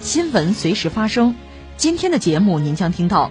[0.00, 1.34] 新闻随时发生。
[1.76, 3.30] 今天的节目您将听到：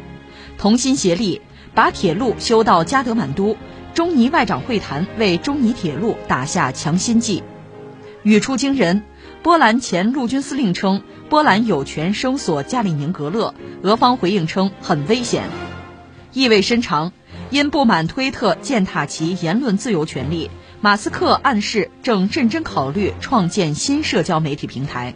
[0.59, 1.42] 同心协力
[1.73, 3.58] 把铁路修到加德满都，
[3.95, 7.44] 中尼外长会谈为中尼铁路打下强心剂。
[8.22, 9.02] 语出惊人，
[9.42, 15.45] 波兰前陆军司令称波兰有权声索加里宁格勒，俄方回应称很危险。
[16.34, 17.12] 意味深长，
[17.50, 20.52] 因不满推特践踏其言论自由权利。
[20.81, 25.16] 马斯克暗示正认真考虑创建新社交媒体平台，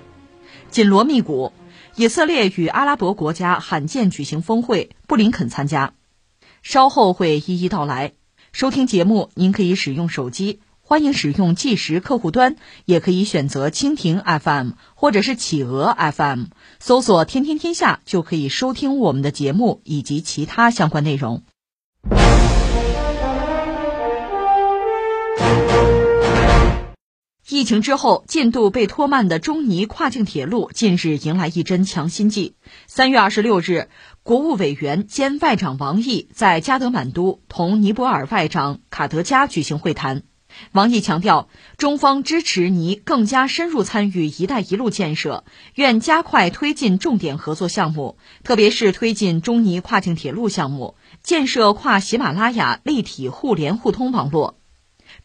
[0.73, 1.53] 紧锣密鼓。
[1.95, 5.93] 以色列与阿拉伯国家罕见举行峰会，布林肯参加，
[6.63, 8.13] 稍后会一一道来。
[8.51, 16.45] 收听节目，您可以使用手机，欢迎使用计时客户端，也可以选择蜻蜓 FM 或者是企鹅 FM，
[16.79, 21.43] 搜索“天天天下”就可以收听我们的节目以及其他相关内容。
[27.53, 32.55] 疫情之后，进度被拖慢的中尼跨境铁路近日迎来一针强心剂。
[32.87, 33.89] 三月二十六日，
[34.23, 40.23] 国务委员兼外长王毅在加德满都同尼泊尔外长卡德加举行会谈。
[40.71, 45.43] 王毅强调，中方支持尼更加深入参与“一带一路”建设，
[45.75, 54.57] 愿加快推进重点合作项目，特别是推进中尼跨境铁路项目，建设跨喜马拉雅立体互联互通网络。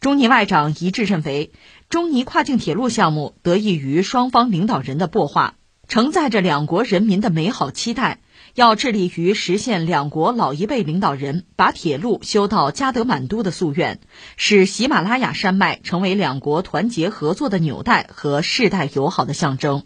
[0.00, 1.52] 中尼外长一致认为。
[1.88, 5.54] 中尼跨境铁路项目得益于双方领导人的擘画，
[5.88, 8.20] 承载着两国人民的美好期待。
[8.54, 14.00] 要致力于实现两国老一辈领导人把铁路修到加德满都的夙愿，
[14.36, 19.84] 使喜马拉雅山脉成为两国团结合作的纽带和世代友好的象征。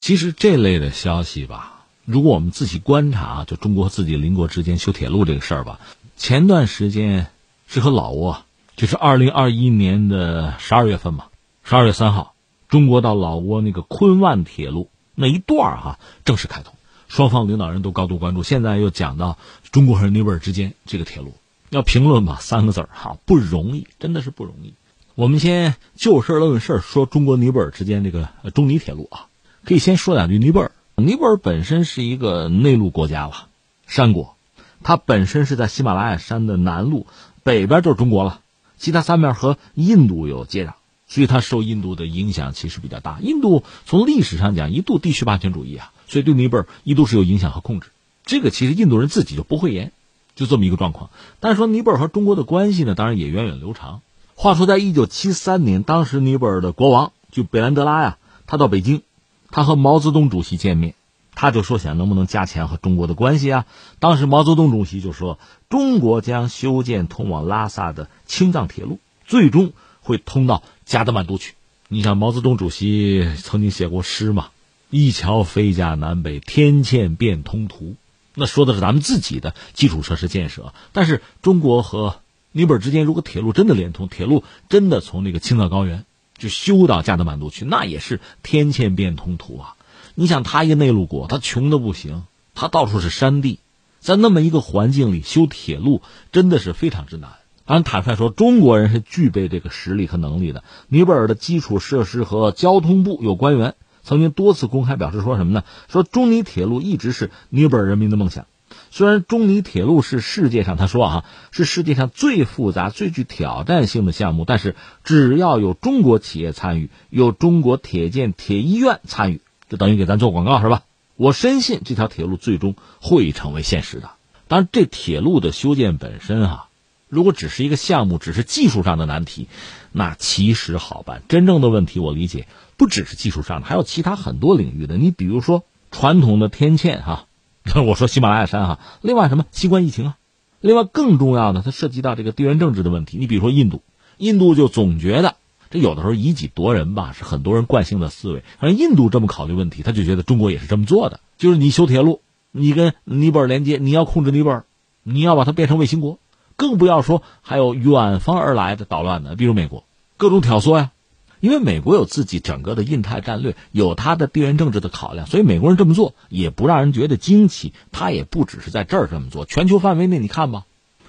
[0.00, 5.80] 其实这类的消息吧，如果我们仔细观察，就中国和自己邻国之间修铁路这个事儿吧，
[6.16, 7.26] 前段时间
[7.66, 8.43] 是和老挝。
[8.76, 11.26] 就是二零二一年的十二月份嘛，
[11.62, 12.34] 十二月三号，
[12.68, 16.74] 中国到老挝那个昆万铁路那一段哈正式开通，
[17.06, 18.42] 双方领导人都高度关注。
[18.42, 19.38] 现在又讲到
[19.70, 21.34] 中国和尼泊尔之间这个铁路，
[21.70, 24.74] 要评论吧三个字儿哈不容易，真的是不容易。
[25.14, 29.26] 我们先就事论事说中国尼泊尔之间这个中尼铁路啊，
[29.64, 30.72] 可以先说两句尼泊尔。
[30.96, 33.46] 尼泊尔本身是一个内陆国家了，
[33.86, 34.34] 山国，
[34.82, 37.06] 它本身是在喜马拉雅山的南麓，
[37.44, 38.40] 北边就是中国了。
[38.78, 40.72] 其他三面和印度有接壤，
[41.08, 43.18] 所以它受印度的影响其实比较大。
[43.20, 47.88] 印度从历史上讲一度地区霸权主义啊，所以对尼泊尔一度是有影响和控制。
[48.24, 49.92] 这个其实印度人自己就不会言，
[50.34, 51.10] 就这么一个状况。
[51.40, 54.00] 但是说尼泊尔和中国的关系呢，当然也源远流长。
[54.34, 59.02] 话说在一九七三年，当时尼泊尔的国王就贝兰德拉呀，他到北京，
[59.50, 60.94] 他和毛泽东主席见面。
[61.34, 63.66] 他就说想能不能加强和中国的关系啊？
[63.98, 71.54] 当时毛泽东主席就说，中国将修建通往拉萨的青藏铁路，最终会通到加德满都去。
[71.88, 74.48] 你想毛泽东主席曾经写过诗嘛
[74.90, 77.94] ，“一桥飞架南北，天堑变通途”，
[78.34, 80.72] 那说的是咱们自己的基础设施建设。
[80.92, 82.20] 但是中国和
[82.52, 86.04] 尼泊尔之间，如果铁路真的连通，铁路真的从那个青藏高原
[86.38, 89.74] 就修到加德满都去，那也是天堑变通途啊。
[90.16, 92.22] 你想，他一个内陆国，他穷的不行，
[92.54, 93.58] 他到处是山地，
[93.98, 97.30] 在那么一个环境里修铁路，真的是非常之难。
[97.64, 100.62] 按坦率说，中国人是具备这个实力和能力的。
[100.86, 103.74] 尼泊尔的基础设施和交通部有官员
[104.04, 105.64] 曾经多次公开表示说什么呢？
[105.88, 108.46] 说中尼铁路一直是尼泊尔人民的梦想。
[108.90, 119.40] 虽然中尼铁路是世界上，他说啊，是世界上最复杂、最具挑战性的项目，但是只要有中国企业参与，有中国铁建铁医院参与。
[119.68, 120.82] 就等于给咱做广告是吧？
[121.16, 124.10] 我深信这条铁路最终会成为现实的。
[124.48, 126.68] 当然，这铁路的修建本身啊，
[127.08, 129.46] 如果只是一个项目，只是技术上的难题，
[129.92, 131.22] 那其实好办。
[131.28, 134.96] 真正的问题，我理解不只是技术上的，还有其他很多领域的。
[134.96, 135.62] 你比如说
[135.92, 137.26] 传统的天堑哈，
[137.86, 140.16] 我说喜马拉雅山哈，另外什么新冠疫情啊，
[140.60, 143.18] 另外更重要的，它涉及到这个地缘政治的问题。
[143.18, 143.82] 你比如说印度，
[144.18, 145.36] 印度就总觉得。
[145.74, 148.44] 这有的时候以己夺人吧，是很多人惯性的思维。
[148.60, 151.18] 反正印度这么考虑问题，他就觉得中国也是这么做的。
[151.36, 152.20] 就是你修铁路，
[152.52, 154.64] 你跟尼泊尔连接，你要控制尼泊尔，
[155.02, 156.20] 你要把它变成卫星国，
[156.54, 159.82] 更不要说还有远方而来的捣乱的，比如美国，
[160.16, 160.92] 各种挑唆呀。
[161.40, 167.72] 因为美国有自己整个的印太战略，有它的地缘政治的考量，所以美国人这么做也不让人觉得惊奇。
[167.90, 170.66] 他也不只是在这儿这么做，全球范围内你看吧，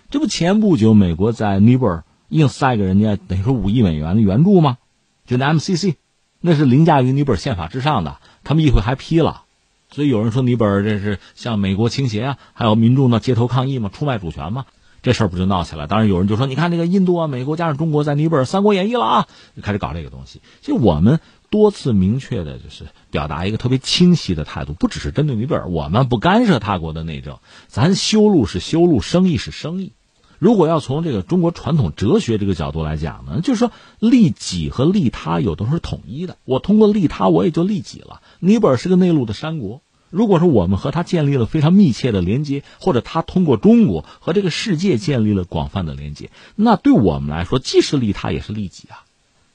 [0.09, 4.77] 这不前不久美国在尼泊尔硬塞给人家等于说五亿美元的援助吗？
[5.25, 5.95] 就那 MCC，
[6.41, 9.43] 那是凌驾于尼泊尔宪法之上的，他们议会还批了。
[9.91, 14.65] 所以有人说尼泊尔这是向美国倾斜啊，还有民众呢街头抗议嘛，出卖主权嘛。
[15.01, 15.85] 这事儿不就闹起来？
[15.85, 21.19] 当然有人就说：“你看这个印度啊，美国加上中国在尼泊尔《三国演义》了啊，就开始搞这个东西。”其实我们
[21.51, 27.37] 多次明确的就是表达一个特别清晰的态度，不只是针对尼泊尔，我们不干涉他国的内政，
[27.67, 29.93] 咱修路是修路，生意是生意。
[30.39, 36.37] 如果要从这个中国传统哲学这个角度来讲呢，就是说利己和利他有的时候是统一的。
[36.45, 38.21] 我通过利他，我也就利己了。
[38.39, 39.81] 尼泊尔是个内陆的山国。
[40.11, 49.03] 如果说我们和他建立了非常密切的连接，或者他通过中国和这个世界建立了广泛的连接，那对我们来说既是利他也是利己啊。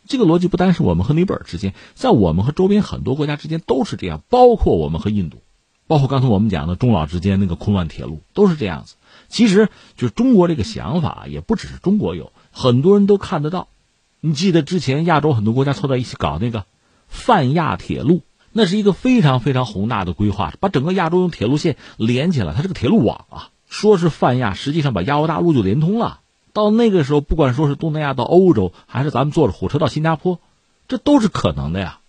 [0.07, 5.43] 这个逻辑不单是我们和尼泊尔之间，在我们和周边很多国家之间都是这样，包括我们和印度，
[5.91, 8.95] 包括刚才我们讲的中老之间那个昆万铁路都是这样子。
[9.29, 13.67] 其实，就中国这个想法也不只是中国有，很多人都看得到。
[14.21, 16.65] 你记得之前亚洲很多国家凑在一起搞那个
[17.09, 18.23] 泛亚铁路。
[18.53, 23.49] 那是一个非常非常宏大的规划，把整个亚洲用铁路线连起来，它是个铁路网啊。
[23.69, 26.21] 说是泛亚，实际上把亚欧大陆就连通了。
[26.53, 30.39] 到那个时候，不管说是东南亚到欧洲，还是咱们坐着火车到新加坡，
[30.87, 32.00] 这都是可能的呀。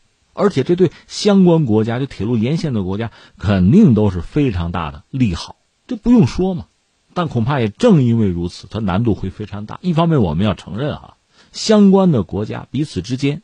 [0.41, 5.55] 而且这对相关国家、就铁路沿线的国家，肯定都是非常大的利好，
[5.85, 6.65] 这不用说嘛。
[7.13, 9.77] 但恐怕也正因为如此，它难度会非常大。
[9.81, 11.13] 一方面，我们要承认啊，
[11.51, 13.41] 相关的国家彼此之间。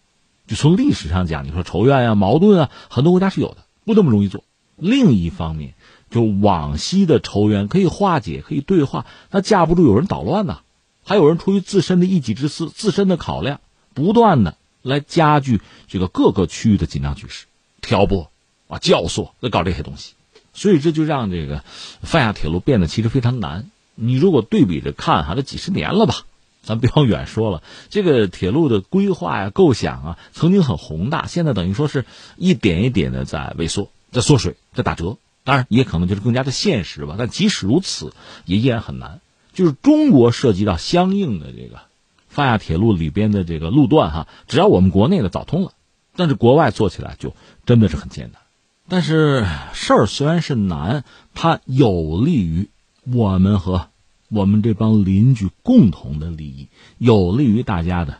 [0.47, 4.43] 就从历史上讲，你说仇怨呀、矛盾啊，很多国家是有的，不那么容易做。
[4.77, 5.73] 另一方面，
[6.09, 10.61] 就往昔的仇怨可以化解，可以对话，那架不住有人捣乱呐，
[11.03, 13.59] 还有人出于自身的一己之私、自身的考量，
[13.93, 14.55] 不断的
[14.87, 17.45] 来加剧这个各个区域的紧张局势，
[17.81, 18.31] 挑拨
[18.67, 20.13] 啊、教唆来搞这些东西。
[20.53, 21.63] 所以这就让这个
[22.01, 23.69] 泛亚铁路变得其实非常难。
[23.93, 26.25] 你如果对比着看，哈，这几十年了吧。
[26.63, 32.03] 咱不往远说了，这个铁路的规划呀、构想啊，曾经很宏大，现在等于说是
[32.35, 35.17] 一点一点的在萎缩、在缩水、在打折。
[35.45, 37.15] 当然，也可能就是更加的现实吧。
[37.17, 38.11] 但即使如此，
[38.43, 39.21] 也依然很难。
[39.53, 41.79] 就是中国涉及到相应的这个
[42.37, 45.71] 泛亚铁路里边的这个路段哈，只要我们国内的早通了，
[46.15, 47.33] 但是国外做起来就
[47.65, 48.39] 真的是很艰难。
[48.87, 49.43] 但是
[49.73, 51.03] 事儿虽然是难，
[51.33, 52.69] 它有利于
[53.11, 53.87] 我们和。
[54.29, 56.67] 我们这帮邻居共同的利益，
[56.99, 58.19] 有利于大家的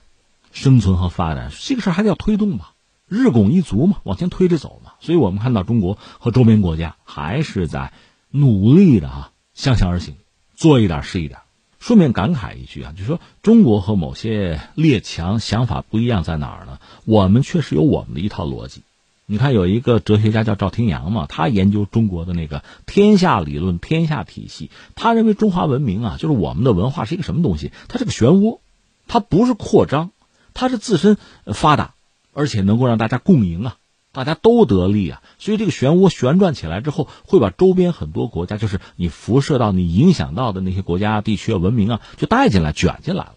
[0.52, 1.52] 生存和发展。
[1.60, 2.74] 这个事儿还得要推动吧，
[3.08, 4.94] 日拱一卒嘛，往前推着走嘛。
[5.00, 7.92] 所以我们看到中国和周边国家还是在
[8.32, 10.16] 努力的啊，相向而行，
[10.56, 11.42] 做一点是一点。
[11.88, 16.80] 顺便感慨一句啊，就说中国和某些列强想法不一样在哪儿呢？
[17.06, 18.82] 我们确实有我们的一套逻辑。
[19.26, 24.70] 你看，有一个哲学家叫赵廷阳嘛，他研究中国的那个天下理论、天下体系。
[24.96, 27.72] 他认为中华文明啊，就是我们的文化是一个什么东西？
[27.88, 28.60] 它是个漩涡，
[29.08, 30.12] 它不是扩张，
[30.54, 31.94] 它是自身发达，
[32.34, 33.78] 而且能够让大家共赢啊，
[34.18, 35.22] 大家都得利啊。
[35.38, 43.36] 所以这个漩涡旋转起来之后，会把周边很多国家，就是你辐射到、你影响到的那些国家、地区、文明啊，就带进来、卷进来了。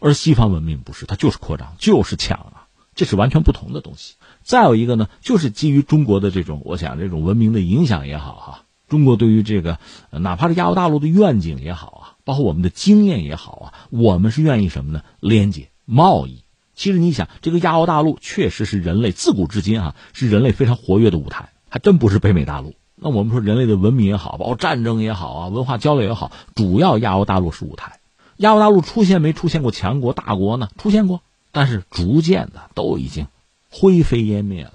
[0.00, 4.14] 而西方文明不是，它就是扩张，就是抢啊，这是完全不同的东西。
[4.42, 9.78] 再有一个呢，就是基于中国的这种，我想这种文明的影响也好哈，中国对于这个，
[10.10, 15.02] 哪怕是亚欧大陆的愿景也好啊，包括我们的经验也好啊，我们是愿意什么呢？
[15.20, 16.42] 连接贸易。
[16.82, 22.74] 其实你想，这个亚欧大陆确实是人类自古至今啊，是人类非常活跃的舞台，还真不是北美大陆。
[22.96, 28.00] 那我们说人类的文明也好，包括战争也好啊，文化交流也好，主要亚欧大陆是舞台。
[28.38, 30.70] 亚欧大陆出现没出现过强国大国呢？
[30.76, 31.20] 出现过，
[31.52, 33.28] 但是逐渐的都已经。
[33.70, 34.72] 灰飞烟灭了，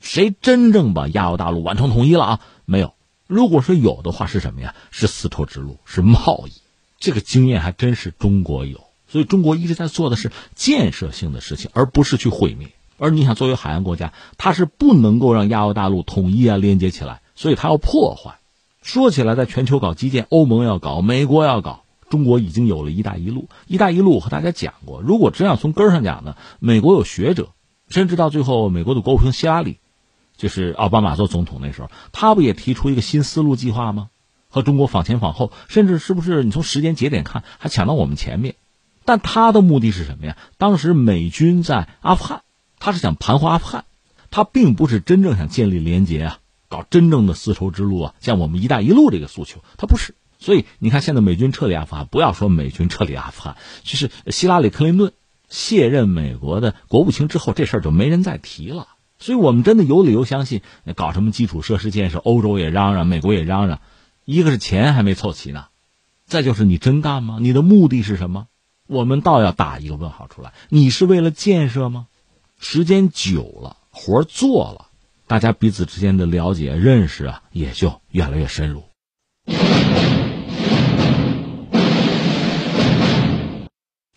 [0.00, 2.40] 谁真正把亚欧大陆完成统一了啊？
[2.64, 2.94] 没有。
[3.26, 4.74] 如果说有的话，是什么呀？
[4.90, 6.52] 是丝绸之路，是贸易。
[6.98, 12.68] 这个经验还真是中国有，所以中国一直在做的是建设性的事情，而不是去毁灭。
[12.96, 18.38] 而你想，作为海洋国家，它是不能够让亚欧大陆统一啊，连接起来，所以它要破坏。
[18.82, 23.48] 说起来，在全球搞基建，欧盟要搞，美国要搞，中国已经有了一带一路。
[23.66, 27.48] 一带一路，我和大家讲过，如果真要从根上讲呢，美国有学者。
[27.88, 29.78] 甚至到最后，美国的国务卿希拉里，
[30.36, 34.10] 就是奥巴马做总统那时候，他不也提出一个新丝路计划吗？
[34.48, 38.54] 和中国访前访后，甚至是不是你从时间节点看还抢到我们前面？
[39.10, 40.36] 但他的目的是什么呀？
[40.56, 42.42] 当时美军在阿富汗，
[42.78, 43.84] 他是想盘活阿富汗，
[44.30, 46.38] 他并不是真正想建立联结啊，
[46.68, 50.14] 搞真正的丝绸之路啊，像我们“一带一路”这个诉求，他不是。
[50.38, 55.12] 所以你看，现在美军撤离阿富汗，不要说美军撤离阿富汗，就是希拉里·克林顿。
[55.48, 58.86] 卸任美国的国务卿之后，这事儿就没人再提了。
[59.18, 60.62] 所以我们真的有理由相信，
[60.94, 63.80] 搞什么基础设施建设，欧洲也嚷嚷，美国也嚷嚷，
[64.24, 65.64] 一个是钱还没凑齐呢，
[66.26, 67.38] 再就是你真干吗？
[67.40, 68.46] 你的目的是什么？
[68.90, 70.52] 我们倒要打一个问号出来。
[70.68, 72.08] 你是为了建设吗？
[72.58, 74.86] 时间久了，活做了，
[75.28, 78.82] 大家彼此之间的了解、认识啊，也就越来越深入。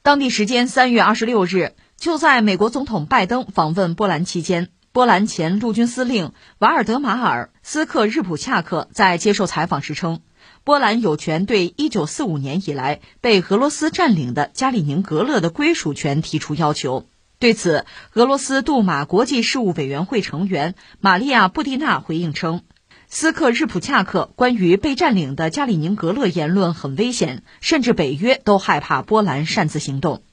[0.01, 4.69] 当地时间三月二十六日，就在美国总统拜登访问波兰期间。
[4.91, 10.21] 波兰前陆军司令瓦尔德马尔·斯克日普恰克在接受采访时称，
[10.63, 17.08] 波兰有权对1945年以来被俄罗斯占领的加里宁格勒的归属权提出要求。
[17.39, 22.62] 对此，俄罗斯杜马国际事务委员会成员玛利亚·布蒂娜回应称，
[23.10, 30.24] 斯克日普恰克关于被占领的加里宁格勒言论很危险，甚至北约都害怕波兰擅自行动。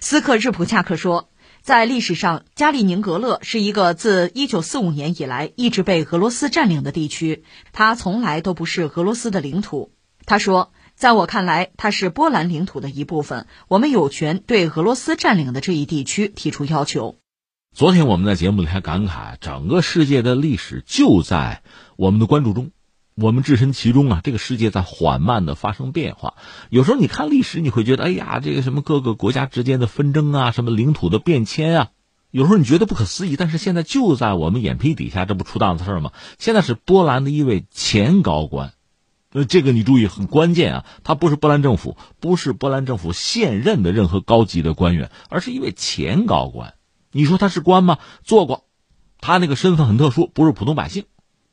[0.00, 1.28] 斯克日普恰克说。
[1.68, 9.92] 在历史上，加里宁格勒是一个自1945年以来一直被俄罗斯占领的地区，它从来都不是俄罗斯的领土。
[10.24, 17.16] 他说：“在我看来，它是波兰领土的一部分，我们有权对俄罗斯占领的这一地区提出要求。”
[17.76, 21.62] 昨天我们在节目里还感慨，整个世界的历史就在
[21.96, 22.70] 我们的关注中。
[23.20, 26.34] 我们置身其中啊，这个世界在缓慢的发生变化。
[26.70, 31.88] 有时候你看历史，你会觉得，哎呀，这个什么各个国家之间的纷争啊，什么领土的变迁啊，
[32.30, 33.34] 有时候你觉得不可思议。
[33.34, 36.12] 但是现在就在我们眼皮底下，这不出档子事吗？
[36.38, 38.72] 现在是波兰的一位前高官，
[39.32, 46.74] 呃，这个你注意很关键啊，他不是波兰政府，不是波兰政府现任的任何高级的官员，而是一位前高官。
[47.10, 47.98] 你说他是官吗？
[48.22, 48.66] 做过，
[49.20, 51.06] 他那个身份很特殊，不是普通百姓，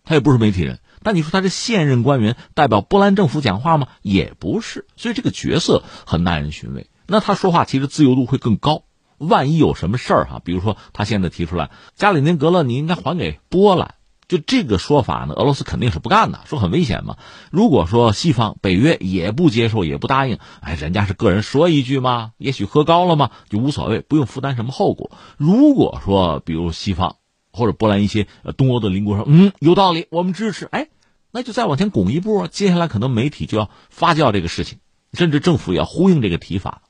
[0.03, 0.79] 他也不是媒体人。
[1.05, 3.89] 但你说他是现任官员，代表波兰政府讲话吗？
[4.01, 6.89] 也不是，所以这个角色很耐人寻味。
[7.05, 8.85] 那他说话其实自由度会更高。
[9.19, 13.93] 万一有什么事儿哈，比如说他现在提出来加里宁格勒你应该还给波兰，
[14.27, 17.17] 就这个说法呢，俄罗斯肯定是不干的，说很危险嘛。
[17.51, 25.11] 如果说西方北约也不接受也不答应，哎，人家是个人说一句嘛，也许喝高了嘛，就无所谓，不用负担什么后果。
[25.37, 27.17] 如果说比如西方
[27.53, 30.87] 或者波兰一些东欧的邻国说，嗯，有道理，我们支持，哎。
[31.35, 34.79] 那就再往前拱一步，接下来可能媒体就要发酵这个事情，
[35.11, 36.83] 甚至政府也要呼应这个提法，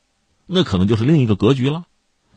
[0.46, 1.86] 那可能就是另一个格局了。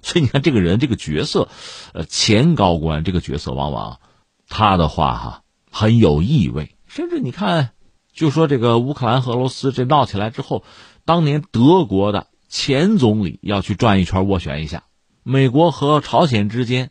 [0.00, 1.48] 所以你看，这个人这个角色，
[1.92, 4.00] 呃，前高官这个角色，往往
[4.48, 6.76] 他的话哈很有意味。
[6.86, 7.72] 甚至你看，
[8.14, 10.64] 就说这个乌克兰和俄罗斯这闹起来之后，
[11.04, 14.84] 当年德国的前总理要去转一圈斡旋一下，
[15.24, 16.90] 美国和朝鲜之间。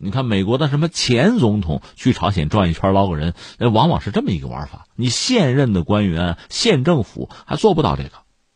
[0.00, 4.86] 你看，美国的什么前总统去朝鲜转一圈捞个人，那往往是这么一个玩法。
[4.94, 8.12] 你现任的官员、县政府还做不到这个，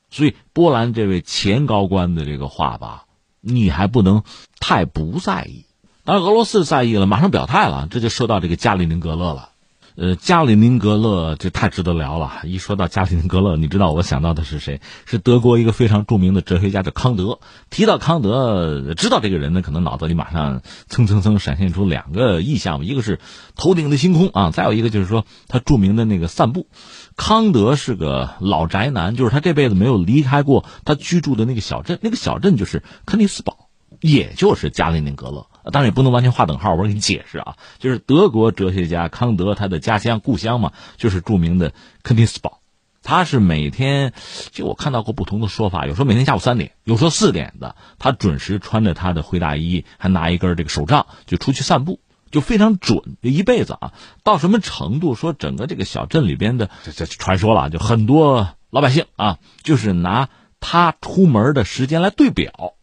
[0.09, 3.07] 所以波兰这位前高官的这个话吧，
[3.41, 4.23] 你还不能
[4.61, 5.67] 太不在意。
[6.05, 9.51] 当然，俄罗斯在意了，马上表态了，这就说到这个加里宁格勒了。
[9.95, 12.41] 呃，加里宁格勒这太值得聊了。
[12.45, 14.81] 一说到加里宁格勒，你知道我想到的是谁？
[15.05, 17.41] 是德国一个非常著名的哲学家，叫康德。
[17.69, 23.21] 提到康德，知道这个人呢，可能脑子里马上蹭蹭蹭闪现出两个意象一个是
[23.55, 26.69] 头顶的星空啊，再有一个就是说他著名的那个散步。
[27.17, 33.69] 康德是个老宅男，就是他这辈子没有离开过他居住的那个小镇，那个小镇就是肯尼斯堡，
[34.01, 35.47] 也就是加里宁格勒。
[35.71, 42.59] 当然也不能完全划等号，我给你解释啊，就是德国哲学家康德他的家乡故乡嘛，就是著名的肯尼斯堡。
[43.04, 44.12] 他是每天，
[44.52, 51.99] 就我看到过不同的说法，有时候每天下午三点，有时候四点的，他准时穿着他的灰大衣，还拿一根这个手杖，就出去散步，
[52.31, 53.92] 就非常准，一辈子啊。
[54.23, 55.16] 到什么程度？
[55.16, 60.28] 说整个这个小镇里边的这这传说了，就很多老百姓啊，就是拿
[60.61, 62.75] 他出门的时间来对表。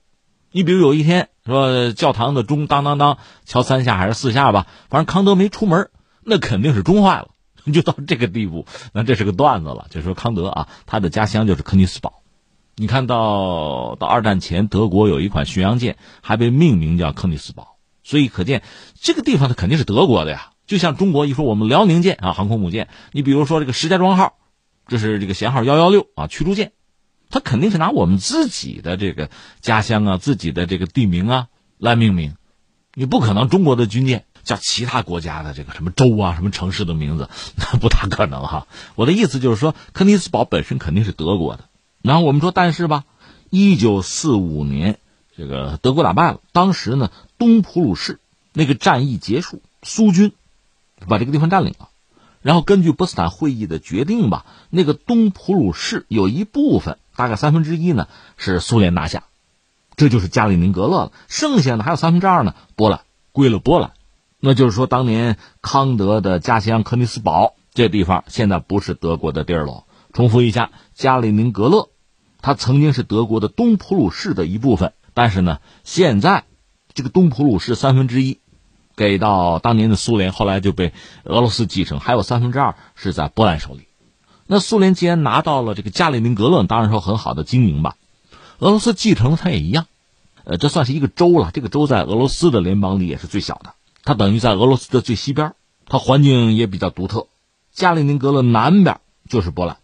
[0.51, 1.29] 你比如有一天。
[1.45, 5.89] 说教堂的钟当当当敲三下还是四下吧，反正康德没出门，
[6.23, 7.29] 那肯定是钟坏了，
[7.73, 8.67] 就到这个地步。
[8.93, 12.21] 那这是个段子了，就说康德啊，他的家乡就是肯尼斯堡。
[12.75, 18.61] 你看到到二战前，德国有一款巡洋舰还被命名叫肯尼斯堡，所以可见
[19.01, 20.51] 这个地方它肯定是德国的呀。
[20.67, 24.37] 就像中国一说我们辽宁舰啊，航空母舰，你比如说这个石家庄号，
[24.85, 26.73] 这是这个舷号幺幺六啊，驱逐舰。
[27.29, 29.29] 他肯定是拿我们自己的这个
[29.61, 32.35] 家乡啊，自己的这个地名啊来命名，
[32.95, 38.67] 你不可能中国的军舰叫其他国家的这个什么州啊、什么城市的名字， 那不大可能哈。
[38.95, 41.65] 我的意思就是说，肯尼斯堡本身肯定是德国的。
[42.01, 43.03] 然后我们说，但是吧，
[43.51, 44.97] 一九四五年
[45.37, 48.19] 这个德国打败了，当时呢东普鲁士
[48.53, 50.31] 那个战役结束，苏军
[51.07, 51.89] 把这个地方占领了。
[52.41, 56.97] 然后根据波茨坦会议的决定吧，那个东普鲁士有一部分。
[57.19, 58.07] 大概三分之一呢
[58.37, 59.25] 是苏联拿下，
[59.97, 61.11] 这就是加里宁格勒了。
[61.27, 63.01] 剩下的还有三分之二呢，波兰
[63.33, 63.91] 归了波兰。
[64.39, 69.83] 那就是说，当年康德的家乡柯尼斯堡这地方，现在不是德国的地儿了。
[70.13, 71.89] 重复一下，加里宁格勒，
[72.41, 76.45] 它曾经是德国的东普鲁士的一部分，但是呢，现在
[76.93, 78.39] 这个东普鲁士三分之一
[78.95, 80.93] 给到当年的苏联，后来就被
[81.25, 83.88] 俄罗斯继承，还有三分之二是在波兰手里。
[84.51, 87.97] 那苏联既然拿到了这个加里宁格勒，当然说很好的经营吧。
[88.57, 89.85] 俄罗斯继承了它也一样，
[90.43, 91.51] 呃，这算是一个州了。
[91.53, 93.73] 这个州在俄罗斯的联邦里也是最小的。
[94.03, 95.53] 它等于在俄罗斯的最西边，
[95.85, 97.27] 它环境也比较独特。
[97.71, 99.77] 加里宁格勒南边就是波兰，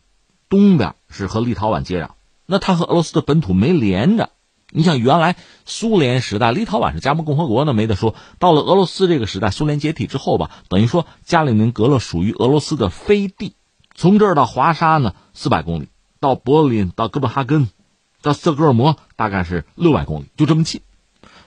[0.49, 2.09] 东边是和立陶宛接壤。
[2.47, 4.31] 那它和俄罗斯的本土没连着。
[4.71, 5.35] 你像原来
[5.67, 8.15] 苏联时代，立陶宛是加盟共和国，那没得说。
[8.39, 13.53] 到了俄罗斯这个时代，苏联解体之后吧，等于说加里宁格勒属于俄罗斯的飞地。
[13.95, 15.85] 从这儿到华沙呢，四百公里；
[16.19, 17.69] 到柏林、到哥本哈根、
[18.21, 20.81] 到斯德哥尔摩，大概是六百公里，就这么近。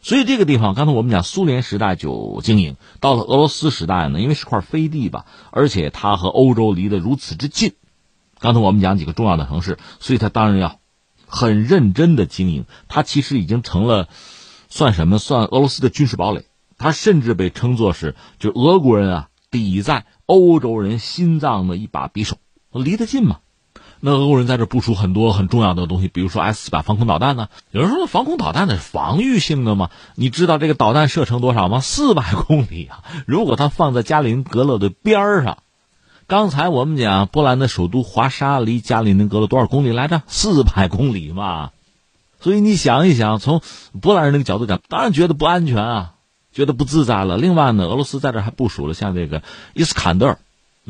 [0.00, 7.74] 所以这个地方，刚才我们讲苏联时代就经营，到了俄罗斯时代呢，因为是块飞地吧，而且它和欧洲离得如此之近。
[8.38, 10.78] 刚才我们讲几个重要的城市，所以它当然要
[11.26, 12.64] 很认真的经营。
[12.86, 14.08] 它其实已经成了
[14.70, 15.18] 算什么？
[15.18, 16.46] 算俄罗斯的军事堡垒。
[16.78, 22.36] 它甚至被称作是就俄国人啊抵在欧洲人心脏的一把匕首。
[22.72, 23.38] 离得近嘛。
[24.00, 27.48] 那俄国人在这部署很多很重要的东西，比如说 S 四百防空导弹呢。
[27.72, 29.90] 有人说，防空导弹那是防御性的吗？
[30.14, 31.80] 你知道这个导弹射程多少吗？
[31.80, 33.02] 四百公里啊！
[33.26, 35.58] 如果它放在加里宁格勒的边上，
[36.28, 40.22] 刚才我们讲波兰的首都华沙离加里宁格勒多少公里来着？
[40.28, 41.72] 四百公里嘛。
[42.38, 43.62] 所以你想一想，从
[44.00, 46.14] 波兰人那个角度讲，当然觉得不安全啊，
[46.52, 47.36] 觉得不自在了。
[47.36, 49.42] 另外呢，俄罗斯在这还部署了像这个
[49.74, 50.38] 伊斯坎德尔。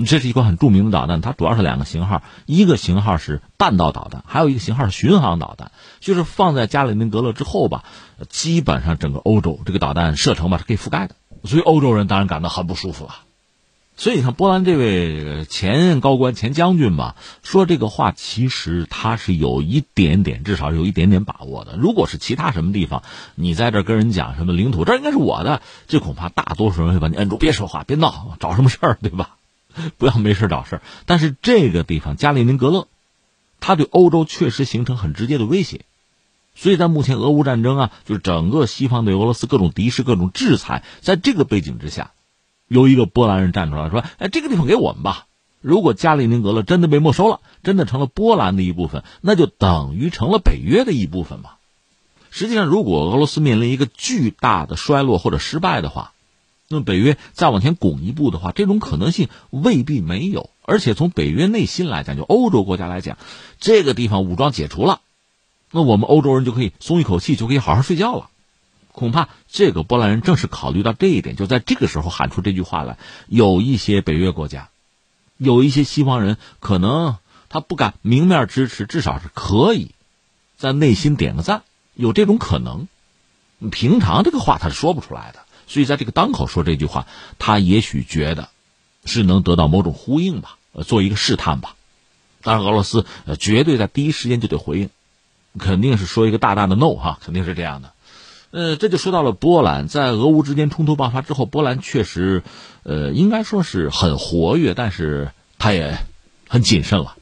[0.07, 5.73] 这是一款很著名的导弹，它主要是两个型号，一个型号是弹道导弹，还有一个型号是巡航导弹。
[5.99, 7.83] 就是放在加里宁格勒之后吧，
[8.29, 13.17] 基本上整个欧洲这个导弹射程吧是可以覆盖的，所以欧洲人当然感到很不舒服了。
[14.01, 21.77] 所以你看，波兰这位前高官、前将军吧，说这个话，其实他是有一点点，至少有一点点把握的。
[21.77, 23.03] 如果是其他什么地方，
[23.35, 29.35] 你在这跟人讲什么领土，这应该是我的，这恐怕大多数人会把你摁住，别说话，别闹，找什么事儿，对吧？
[29.99, 32.87] 不要没事找事但是这个地方加里宁格勒，
[33.59, 35.81] 它对欧洲确实形成很直接的威胁，
[36.55, 42.13] 所以在目前俄乌战争啊，就是整个西方对俄罗斯各种敌视、各种制裁，在这个背景之下，
[42.69, 45.27] 有一个波兰人站出来说：“哎，这个地方给我们吧！
[45.61, 51.51] 如果加里宁格勒真的被没收了，真的成了波兰的一部分，那就等于成了北约的一部分嘛。
[52.31, 56.13] 实际上，如果俄罗斯面临一个巨大的衰落或者失败的话，
[56.69, 60.51] 那么北约再往前拱一步的话，这种可能性未必没有。
[60.63, 63.17] 而且从北约内心来讲，就欧洲国家来讲，
[63.59, 65.01] 这个地方武装解除了，
[65.73, 68.29] 那我们欧洲人就可以松一口气，就可以好好睡觉了。
[68.99, 72.99] 恐怕这个波兰人正是考虑到这一点，就在这个时候喊出这句话来。
[73.29, 74.71] 有一些北约国家，
[75.37, 77.17] 有一些西方人，可能
[77.49, 79.93] 他不敢明面支持，至少是可以
[80.57, 81.63] 在内心点个赞，
[81.95, 82.89] 有这种可能。
[83.71, 85.39] 平常这个话他是说不出来的。
[85.69, 87.07] 所以，在这个当口说这句话，
[87.39, 88.49] 他也许觉得
[89.05, 91.77] 是能得到某种呼应吧，做一个试探吧。
[92.43, 94.91] 当然，俄罗斯呃绝对在第一时间就得回应，
[95.57, 97.93] 肯定是说一个大大的 no 哈，肯定是这样的。
[98.51, 102.43] 呃，这就说到了波兰，在俄乌之间冲突爆发之后，波兰确实
[102.83, 105.99] 呃应该说是很活跃，但是他也
[106.49, 107.17] 很谨慎了。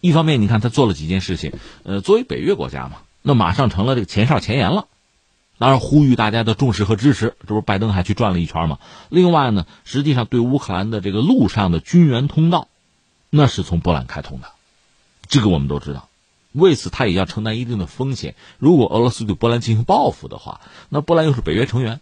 [0.00, 1.52] 一方面，你看他做了几件事情，
[1.84, 4.86] 呃，作为北约国家嘛，那马上成了这个前哨前沿了。
[5.58, 8.78] 当然，呼吁大家的重视和支持，这不拜登还去转了一圈嘛？
[9.08, 12.68] 另外呢，实际上对乌克兰的这个陆上的军援通道，
[13.30, 14.48] 那是从波兰开通的，
[15.26, 16.08] 这个我们都知道。
[16.52, 18.34] 为此，他也要承担一定的风险。
[18.58, 22.00] 如果俄罗斯对波兰进行报复的话，那波兰又是北约成员，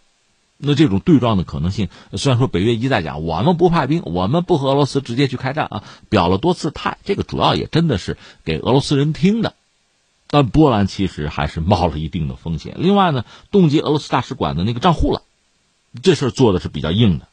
[0.57, 9.53] 那这种对撞的可能性，虽然说北约一再讲我们不派兵，我们不和俄罗斯直接去开战啊，表了多次态，这个主要也真的是给俄罗斯人听的。
[10.31, 12.75] 但波兰其实还是冒了一定的风险。
[12.77, 15.23] 另外呢，冻结俄罗斯大使馆的那个账户了，
[16.03, 17.27] 这事儿做的是比较硬的。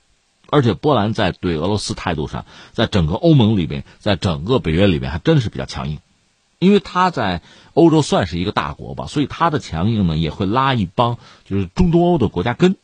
[0.49, 5.99] 而且波兰在对俄罗斯态度上，在整个欧盟里边，在整个北约里边，还真的是比较强硬。
[6.59, 7.43] 因为他在
[7.75, 12.77] 欧洲算是一个大国吧，所以他的强硬呢，也会拉一帮就是中东欧的国家跟。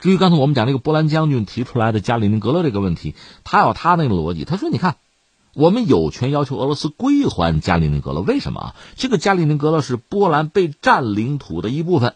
[0.00, 4.96] 至于刚才我们讲那个波兰将军提出来的加里宁格勒这个问题，他有他那个逻辑，他说：“你看。”
[5.52, 8.74] 我们有权要求俄罗斯归还加里宁格勒，为什么啊？
[8.94, 12.14] 这个加里宁格勒是波兰被占领土的一部分，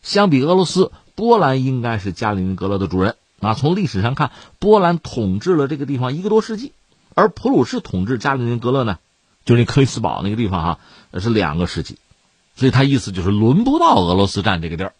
[0.00, 3.54] 相比俄罗斯，波兰应该是加里宁格勒的主人啊。
[3.54, 4.30] 从历史上看，
[4.60, 6.72] 波兰统治了这个地方一个多世纪，
[7.16, 9.00] 而普鲁士统治加里宁格勒呢，
[9.44, 10.78] 就是那克里斯堡那个地方哈，
[11.20, 11.96] 是两个世纪。
[12.56, 14.92] 所以他意思就是轮不到俄罗斯占这个地儿。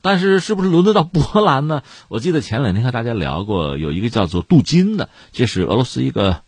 [0.00, 1.82] 但是是不是轮得到波兰呢？
[2.08, 6.42] 我记得前两天和大家聊过，有一个叫做杜金的，这是俄罗斯一个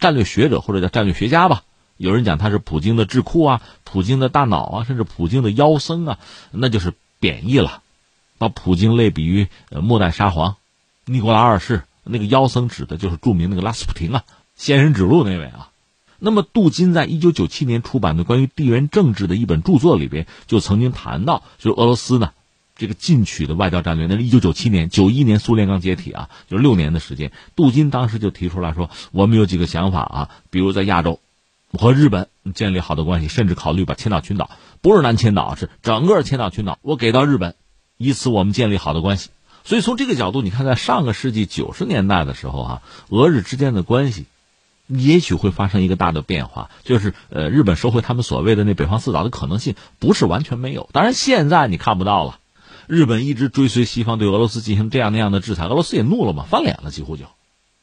[0.00, 1.62] 战略学者或者叫战略学家吧。
[1.98, 6.18] 有人讲他是普京的智库啊，普京的大脑啊，甚至普京的妖僧啊，
[6.52, 7.82] 那就是贬义了，
[8.38, 10.56] 把普京类比于呃末代沙皇
[11.04, 14.24] 尼古拉二世，那个妖僧指的就是著名那个拉斯普廷啊，
[14.56, 15.68] 仙人指路那位啊。
[16.18, 22.32] 那么杜金在一九九七年出版的关于地缘政治的一本著作里边，就曾经谈到，就是俄罗斯呢。
[22.78, 27.32] 这个进取的外交战略，那是一九九七年、九一年苏联刚解体啊，就六年的时间。
[27.54, 31.18] 杜金当时就提出来说，我们有几个想法啊，比如在亚洲
[31.72, 34.50] 和日本建立好的关系，甚至考虑把千岛群岛，
[34.82, 37.54] 不是南千岛，是整个千岛群岛，我给到日本，
[37.96, 39.30] 以此我们建立好的关系。
[39.64, 44.26] 所以从这个角度，你看，在上个世纪九十年代的时候啊，俄日之间的关系
[44.86, 50.88] 也许会发生一个大的变化，就是呃，日本收回他们所谓的那北方四岛的可能性不是完全没有。
[50.92, 52.38] 当然，现在你看不到了。
[52.86, 57.24] 日本一直追随西方对俄罗斯进行这样那样的制裁，俄罗斯也怒了嘛，翻脸了，几乎就。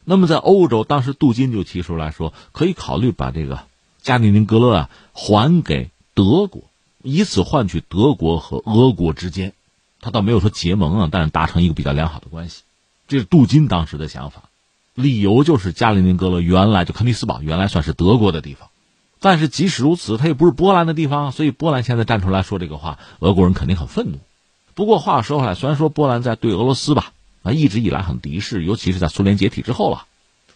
[0.05, 3.59] 那么在欧洲，当时杜金就提出来说，可以考虑把这个
[4.01, 6.63] 加里宁格勒啊还给德国，
[7.01, 9.51] 以此换取德国和俄国之间，
[9.99, 12.61] 他倒没有说结盟啊，但是达成一个比较良好的关系。
[13.09, 14.43] 这是杜金当时的想法，
[14.95, 18.69] 理由就是加里宁格勒原来就肯尼斯堡原来算是德国的地方，
[19.19, 24.19] 但是即使如此，它也不是波兰的地方，所以波兰现在站出来说这个话，俄国人肯定很愤怒。
[24.75, 30.05] 不过话说回来，虽然说波兰在对俄罗斯吧啊一直以来很敌视，尤其是在苏联解体之后了，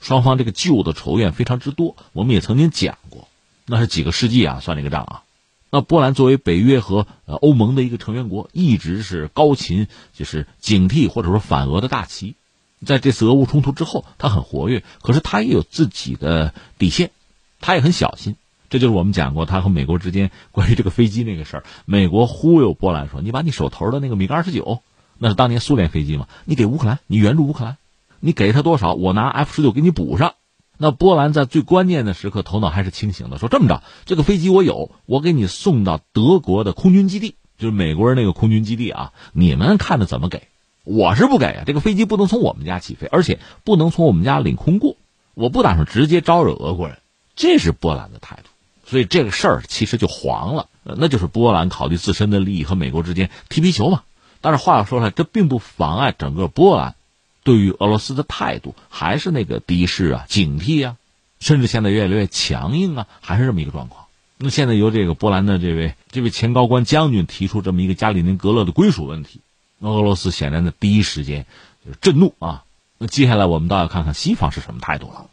[0.02, 1.96] 双方这个旧的仇怨非常之多。
[2.14, 3.28] 我们也曾经讲过，
[3.66, 5.24] 那是几个世纪啊算这个账啊。
[5.70, 12.36] 那波兰作为北约和呃欧盟的一个成员国，一直是高琴就是警惕或者说反俄的大旗。
[12.86, 17.12] 在这次俄乌冲突之后，他很活跃，可是他也有自己的底线，
[17.60, 18.36] 他也很小心。
[18.70, 21.64] 这就是我们讲过他和美国之间关于这个飞机那个事儿。
[21.86, 24.82] 美国忽悠波兰说：“你把你手头的那个米格二十九，
[25.18, 27.78] 那是当年苏联飞机嘛，你给乌克兰，你援助乌克兰，
[28.20, 30.34] 你给他多少，我拿 F 十九给你补上。”
[30.78, 40.44] 那波兰在最关键的时刻头脑还是清醒的，说：“这么着，这个飞机我有，我给你送到德国的空军基地，就是美国人那个空军基地啊，你们看着怎么给？
[40.90, 44.96] 我是不给啊，这个飞机不能从我们家起飞，而且不能从我们家领空过，
[45.34, 46.98] 我不打算直接招惹俄国人。”
[47.36, 48.44] 这是波兰的态度。
[48.86, 54.04] 所以这个事儿其实就黄了，那就是波兰考虑自身的利益和美国之间踢皮球嘛。
[54.40, 56.96] 但是话又说回来，这并不妨碍整个波兰
[57.44, 60.96] 对于俄罗斯的态度还是那个敌视啊、警惕啊，
[61.42, 64.06] 甚至现在越来越强硬啊，还是这么一个状况。
[64.38, 69.42] 那现在由这个波兰的这位这位前高官将军提出这么一个加里宁格勒的归属问题，
[69.80, 71.46] 俄罗斯显然的第一时间
[71.86, 72.64] 就是震怒啊。
[72.98, 75.30] 那接下来我们倒要看看西方是什么态度了。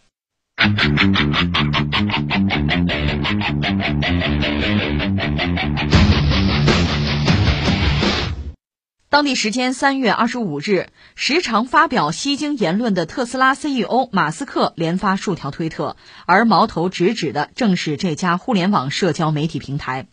[9.08, 20.06] 当地时间三月二十五日，时常发表西京言论的特斯拉 CEO 马斯克连发数条推特，而矛头直指的正是这家互联网社交媒体平台。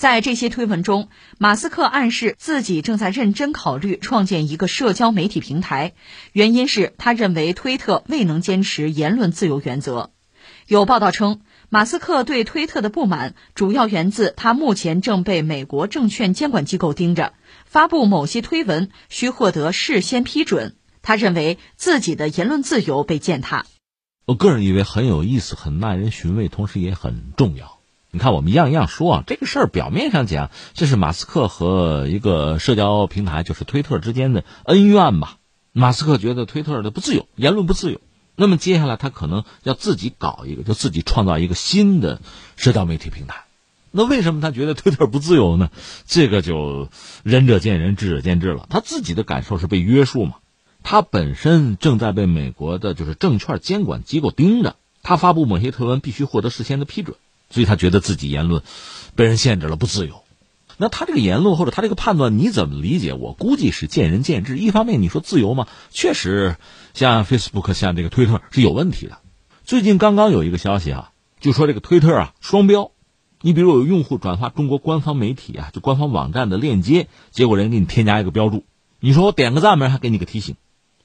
[0.00, 5.92] 在这些推文中，马斯克暗示自己正在认真考虑创建一个社交媒体平台，
[6.32, 10.10] 原因是他认为推特未能坚持言论自由原则。
[10.66, 17.34] 有报道称，马斯克对推特的不满主要源自他目前正被美国证券监管机构盯着，
[17.66, 20.76] 发布某些推文需获得事先批准。
[21.02, 23.66] 他认为自己的言论自由被践踏。
[24.24, 27.79] 我个人以为很有意思，很耐人寻味，同时也很重要。
[28.12, 35.36] 你看，我们一样一样说啊，这个事儿表面上讲，这是马斯克和一个社交平台，就是推特之间的恩怨吧。
[35.72, 38.00] 马斯克觉得推特的不自由，言论不自由，
[38.34, 42.20] 那么接下来他可能要自己搞一个，就自己创造一个新的
[42.56, 43.44] 社交媒体平台。
[43.92, 45.70] 那为什么他觉得推特不自由呢？
[46.06, 46.88] 这个就
[47.22, 48.66] 仁者见仁，智者见智了。
[48.70, 50.34] 他自己的感受是被约束嘛，
[50.82, 57.16] 他本身正在被美国的就是证券监管机构盯着，他发布某些推文必须获得事先的批准。
[57.50, 58.62] 所以他觉得自己言论
[59.14, 60.22] 被人限制了，不自由。
[60.78, 63.12] 那他这个言论或者他这个判断你怎么理解？
[63.12, 64.56] 我估计是见仁见智。
[64.56, 65.68] 一方面你说自由吗？
[65.90, 66.56] 确实，
[66.94, 69.18] 像 Facebook、像这个推特是有问题的。
[69.64, 72.92] 最近刚刚有一个消息啊，就说这个推特啊双标。
[73.42, 78.64] 你比如有用户转发中国官方媒体啊，就官方网站的链接，结果人给你添加一个标注，
[79.00, 80.56] 你说我点个赞没，还给你个提醒，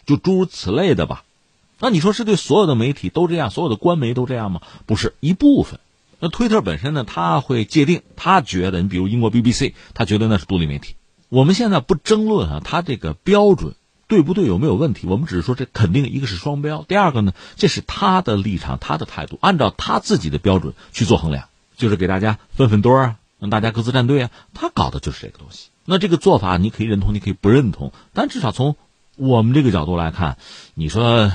[0.06, 1.24] 就诸如此类的吧。
[1.80, 4.62] 那你说是对所有的媒体都这样，所有的官媒都这样吗？
[4.86, 5.80] 不是一部分。
[6.20, 7.04] 那推特本身呢？
[7.04, 10.96] 他会界定，他觉得你比如英国 BBC，他觉得那是独立媒体。
[11.30, 13.76] 我们现在不争论啊，他这个标准
[14.08, 15.08] 对不对，有没有问题？
[15.08, 24.30] 我们只是说这肯定一个是双标，第二个呢，这是他的立场，他的态度，按照他自己的标准去做衡量，就是给大家分分多啊，让大家各自站队啊。
[24.54, 25.70] 他搞的就是这个东西。
[25.84, 28.76] 那这个做法你可以认同，你可以不认同，但至少从
[29.18, 30.38] 我们这个角度来看，
[30.76, 31.32] 你说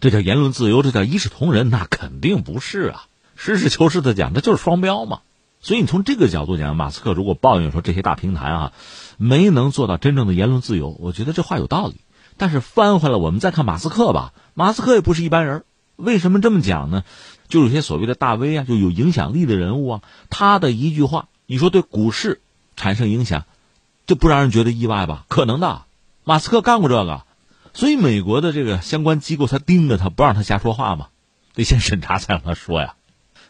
[0.00, 3.07] 这叫言论自由，这叫一视同仁，那肯定不是啊。
[3.40, 5.20] 实事求是的讲，这就是双标嘛。
[5.60, 8.72] 所以你从这个角度讲，马斯克如果抱怨说这些大平台啊
[9.16, 12.00] 没能做到真正的言论自由，我觉得这话有道理。
[12.36, 15.64] 但是翻回来，我们再看马斯克吧，马斯克也不是一般人。
[15.96, 17.04] 为什么这么讲呢？
[17.48, 22.40] 就有些所谓的大 V 啊，就有影响力的人物啊，他的一句话，你说对股市
[22.76, 23.44] 产生影响，
[24.06, 25.24] 这不让人觉得意外吧？
[25.28, 25.86] 可能的，
[26.24, 27.24] 马斯克干过这个，
[27.72, 31.08] 所以美国的这个相关机构才盯着他，不让他瞎说话嘛，
[31.54, 32.94] 得先审查才让他说呀。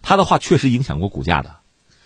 [0.02, 1.56] 他的话确实影响过股价的。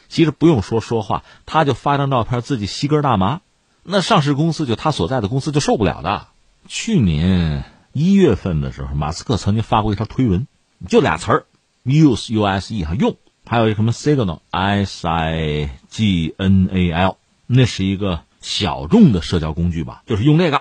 [0.08, 3.40] 其实不用说说话，他就发张照片，自己吸根大麻，
[3.82, 6.26] 那上市公司就他所在的公司就受不了的。
[6.68, 10.46] 去年一月份的时候，马斯克曾经发过一条推文，
[10.86, 11.46] 就俩词儿
[11.84, 20.60] ，use u s e 哈用，还有一个什么 signal s i g n a l，那是一个小众的社交工具吧，就是用这个，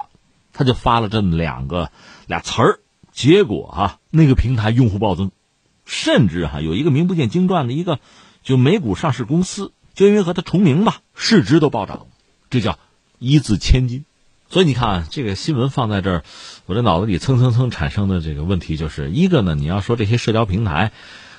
[0.53, 1.91] 他就发了这两个
[2.25, 2.79] 俩词儿，
[3.11, 5.31] 结果哈那个平台用户暴增，
[5.91, 7.99] 甚至哈有一个名不见经传的一个。
[8.43, 12.07] 就美股上市公司，就因为和它重名吧，市值都暴涨，
[12.49, 12.79] 这叫
[13.19, 14.03] 一字千金。
[14.49, 16.23] 所以你看，这个新闻放在这儿，
[16.65, 20.91] 我这脑子里蹭蹭蹭产生的这个问题就是一个呢，你要说这些社交平台，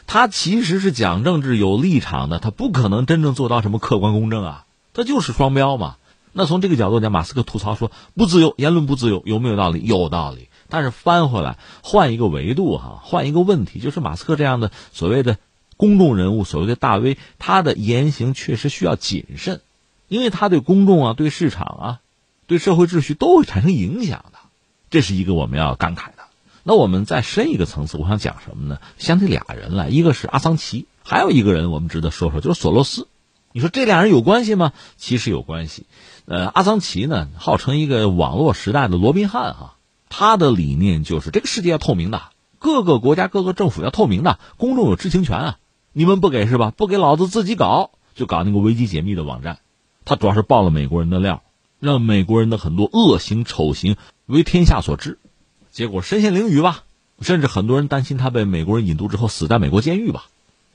[0.06, 5.96] 它其实是讲政治有立场的，它不可能真正做到什么客观公正啊，它就是双标嘛。
[6.32, 9.82] 那从这个角度讲，马斯克吐槽说不自由，言论不自由，有没有道理？
[9.84, 10.48] 有道理。
[10.72, 15.36] 但是翻回来，换一个维度哈，换一个问题，就是马斯克这样的所谓的。
[15.78, 19.62] 公众人物所谓的大 V，他的言行确实需要谨慎，
[20.06, 22.00] 因为他对公众啊、对市场啊、
[22.46, 24.38] 对社会秩序都会产生影响的，
[24.90, 26.22] 这是一个我们要感慨的。
[26.62, 28.78] 那我们再深一个层次，我想讲什么呢？
[28.98, 33.08] 想起俩人来，一个是阿桑奇，还有一个人我们值得说说，就是索罗斯。
[33.50, 34.72] 你说这俩人有关系吗？
[34.98, 35.86] 其实有关系。
[36.26, 39.74] 呃，阿桑奇呢，号称一个网络时代的罗宾汉哈，
[40.14, 42.20] 他的理念就是这个世界要透明的，
[42.58, 45.58] 各个国家、各个政府要透明的，公众有知情权啊。
[45.94, 46.70] 你们不给是吧？
[46.70, 49.60] 不给老子自己搞，就搞那个危机解密的网站。
[50.04, 51.42] 他主要是爆了美国人的料，
[51.80, 53.96] 让美国人的很多恶行丑行
[54.26, 55.18] 为天下所知，
[55.70, 56.84] 结果身陷囹圄吧。
[57.22, 60.26] 甚至很多人担心他被美国人引渡之后死在美国监狱吧。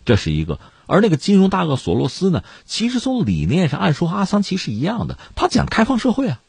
[0.03, 0.59] 这是一个。
[0.87, 6.39] 而那个金融大鳄索罗斯呢，其实从理念上按说和阿桑奇是一样的，他讲开放社会啊，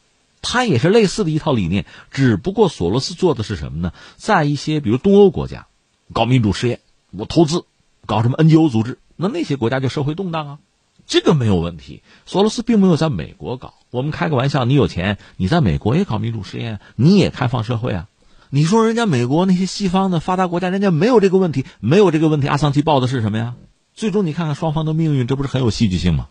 [0.42, 1.86] 他也是类似的一套理念。
[2.10, 3.92] 只不过索罗斯做的是什么呢？
[4.16, 5.66] 在一些比如东欧国家
[6.12, 7.64] 搞民主试验，我投资。
[8.06, 8.96] 搞什么 NGO 组织？
[9.16, 10.58] 那那些国家就社会动荡啊，
[11.06, 12.02] 这个没有问题。
[12.24, 13.74] 索罗斯并没有在美国搞。
[13.90, 18.08] 我们开个玩笑，你有钱，你在美国也搞民主实验，你也开放社会啊。
[18.48, 22.48] 你说人家美国那些西方的发达国家，人家没有这个问题，没有这个问题。
[22.48, 23.56] 阿桑奇报的是什么呀？
[23.92, 26.28] 最终你看看双方的命运，这不是很有戏剧性吗？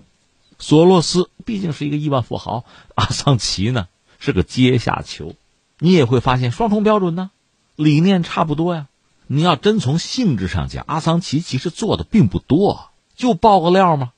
[0.58, 2.66] 索罗斯毕竟是一个亿万富豪，
[2.96, 3.88] 阿桑奇呢
[4.20, 5.36] 是个阶下囚。
[5.80, 7.32] 你也会发现双重标准呢，
[7.76, 8.88] 理念差不多呀。
[9.28, 14.14] 你要真从性质上讲，阿桑奇其实做的并不多，就爆个料吗？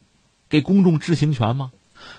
[0.50, 1.72] 给公众知情权吗？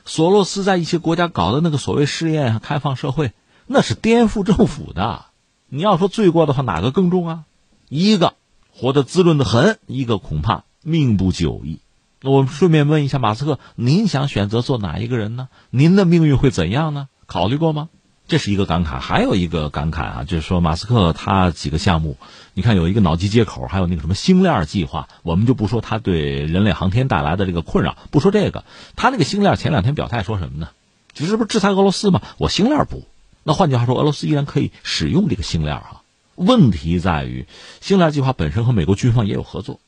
[0.05, 3.33] 索罗斯在一些国家搞的那个所谓试验，开放社会，
[3.67, 5.27] 那是颠覆政府的。
[5.69, 7.45] 你要说罪过的话，哪个更重啊？
[7.89, 8.35] 一个
[8.73, 11.79] 活得滋润的很，一个恐怕命不久矣。
[12.21, 15.49] 那我们顺便问一下马斯克，您想选择做哪一个人呢？
[15.71, 17.09] 您的命运会怎样呢？
[17.31, 17.89] 考虑过吗？
[18.27, 22.17] 这是一个感慨，还有一个感慨啊，就是说马斯克他几个项目，
[22.55, 28.65] 你看有一个脑机接口，还有那个什么星链计划，我们就不说他对人类航天带来的这个困扰，不说这个，
[28.97, 30.71] 他那个星链前两天表态说什么呢？
[31.13, 32.21] 就是不是制裁俄罗斯吗？
[32.37, 33.05] 我星链不，
[33.45, 36.03] 那换句话说，俄罗斯依然可以使用这个星链啊。
[36.35, 37.47] 问题在于，
[37.81, 39.79] 星链计划本身和美国军方也有合作，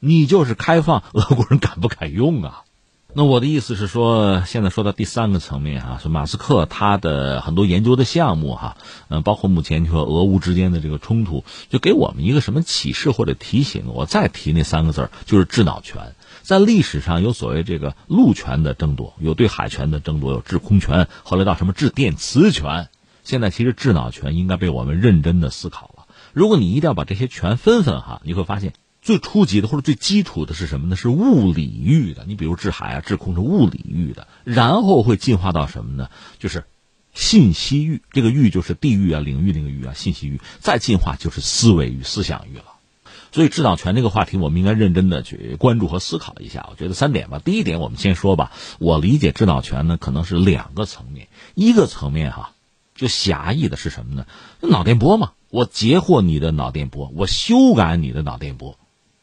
[0.00, 2.64] 你就是开放，俄国人敢不敢用啊？
[3.12, 8.76] 那我的意思是说，现在说到第三个层面哈，说马斯克他的很多研究的项目哈，
[9.08, 13.86] 嗯，包括目前就说俄乌之间的这个冲突，就给我们一个什么启示或者提醒？
[13.88, 16.14] 我再提那三个字儿，就是智脑权。
[16.42, 22.90] 在历史上有所谓这个陆权的争夺，有对海权的争夺，有制空权，后来到什么制电磁权，
[23.24, 26.06] 现在其实智脑权应该被我们认真的思考了。
[26.32, 28.72] 如果你一定要把这些权分分哈，你会发现。
[29.02, 30.96] 最初级的或者最基础的是什么呢？
[30.96, 32.24] 是物理域的。
[32.26, 36.10] 你比如制海啊、制空是物理域的，然后会进化到什么呢？
[36.38, 36.64] 就是
[37.14, 38.02] 信息域。
[38.12, 40.40] 这个域就是地域啊、领域那个域啊，信息域。
[40.58, 42.64] 再进化就是思维域、思想域了。
[43.32, 46.66] 所以制导权这个话题，我们应该认真的去关注和思考一下。
[46.68, 47.38] 我觉得三点吧。
[47.38, 48.50] 第一点，我们先说吧。
[48.80, 51.28] 我理解制导权呢，可能是两个层面。
[51.54, 52.52] 一个层面哈，
[52.94, 54.26] 就狭义的是什么呢？
[54.60, 58.76] 脑电波嘛，我截获你的脑电波，我修改你的脑电波。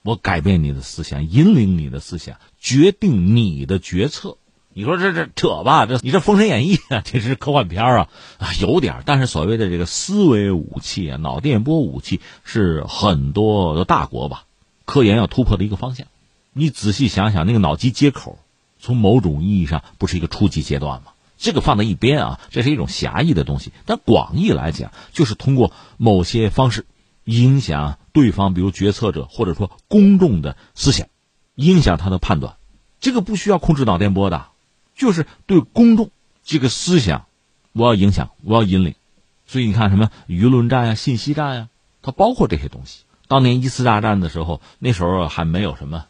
[0.07, 4.37] 我改变你的思想，引领你的思想，决定你的决策。
[4.71, 5.85] 你说这这扯吧？
[5.85, 9.03] 这你这《封神演义》啊， 这是科幻片啊啊，有点。
[9.05, 14.45] 但是所谓的这个思维武器啊，脑电波武器，是很多的大国吧，
[14.85, 16.07] 科研要突破的一个方向。
[16.53, 18.39] 你仔细想想，那个脑机接口，
[18.79, 21.11] 从某种意义上不是一个初级阶段吗？
[21.37, 23.73] 这个放在一边啊，这是一种狭义的东西。
[23.85, 26.85] 但广义来讲，就是通过某些方式
[27.27, 31.07] 影响对方，比如决策者或者说公众的思想，
[31.55, 32.55] 影响他的判断。
[33.01, 34.47] 这个不需要控制脑电波的。
[34.95, 36.09] 就是对公众
[36.43, 37.25] 这个思想，
[37.73, 38.95] 我要影响，我要引领，
[39.45, 41.69] 所以你看什么舆论战呀、信息战呀，
[42.01, 43.03] 它包括这些东西。
[43.27, 46.05] 当年一次大战的时候，那时候还没有什么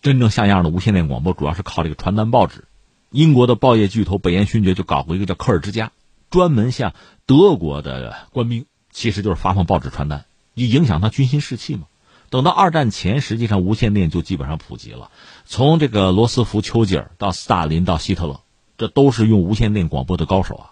[0.00, 2.64] 真正像样的无线电广播，主要是靠这个传单报纸。
[3.10, 5.92] 英国的报业巨头北岩勋爵就搞过一个叫科尔之家，
[6.30, 6.94] 专门向
[7.26, 11.82] 德国的官兵，其实就是发放报纸传单，你影响他军心士气嘛。
[12.30, 15.10] 等到二战前，实际上无线电就基本上普及了。
[15.44, 18.40] 从这个罗斯福、丘吉尔到斯大林到希特勒，
[18.78, 20.70] 这都是用无线电广播的高手啊。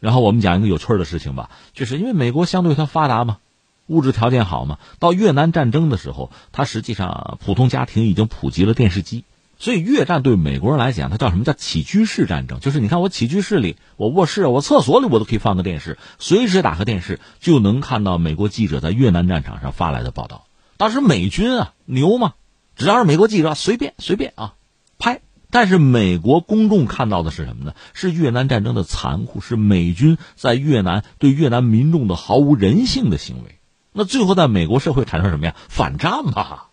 [0.00, 3.38] 然后我们讲一个有趣的事情吧，就是因为美国相对它发达嘛，
[3.86, 4.78] 物质条件好嘛。
[4.98, 9.24] 到越南战争的时候，它实际上普通家庭已经普及了电视机，
[9.58, 12.60] 所以越战对美国人来讲，它叫什么叫起居室战争？
[12.60, 20.44] 就是你看我起居室里、我卧室、我厕所里，我都可以放个电视，随时打开电视就能看到美国记者在越南战场上发来的报道。
[20.76, 22.34] 当时美军啊牛嘛，
[22.76, 24.54] 只要是美国记者随便随便啊
[24.98, 25.20] 拍。
[25.50, 27.74] 但是美国公众看到的是什么呢？
[27.94, 33.58] 是越南战争的残酷，是美军在越南对越南民众的毫无人性的行为。
[33.92, 35.56] 那最后在美国社会产生什么呀？
[35.68, 36.67] 反战嘛！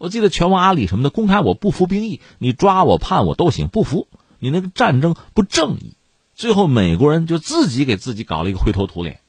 [0.00, 4.08] 我记得拳王阿里什么的公开我不服兵役，你抓我判我都行，不服
[4.38, 5.92] 你那个战争不正义。
[6.34, 9.20] 最后美国人就自己给自己搞了一个灰头土脸。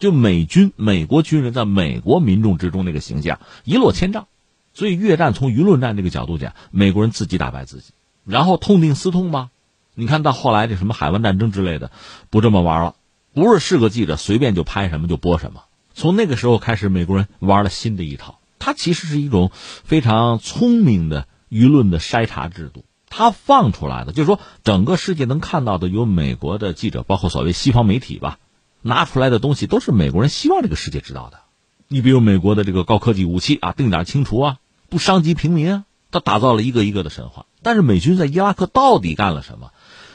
[0.00, 4.26] 就美军、美国军人在美国民众之中那个形象一落千丈，
[4.74, 7.92] 所以越战从舆论战这个角度讲，美国人自己打败自己，
[8.24, 9.50] 然后痛定思痛吧。
[9.94, 11.92] 你看到后来这什么海湾战争之类的，
[12.30, 12.96] 不这么玩了，
[13.32, 15.62] 不是是个记者随便就拍什么就播什么。
[15.94, 19.50] 从那个时候开始，美国人玩了新的一套，它其实是一种
[19.84, 22.84] 非常聪明的舆论的筛查制度。
[23.08, 28.38] 它放出来的就是说，整个世界能看到的有美国的记者，包括所谓西方媒体吧。
[28.82, 31.40] 拿出来的东西都是美国人希望这个世界知道的，
[31.88, 37.46] 你比如美国的这个高科技武器啊，定点清除啊，不伤及平民啊，他打造了一个一个的神话。
[37.62, 39.72] 但是美军在伊拉克到底干了什么？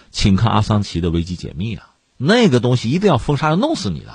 [0.09, 4.13] 请看阿桑奇的危机解密啊，那个东西一定要封杀，要弄死你的。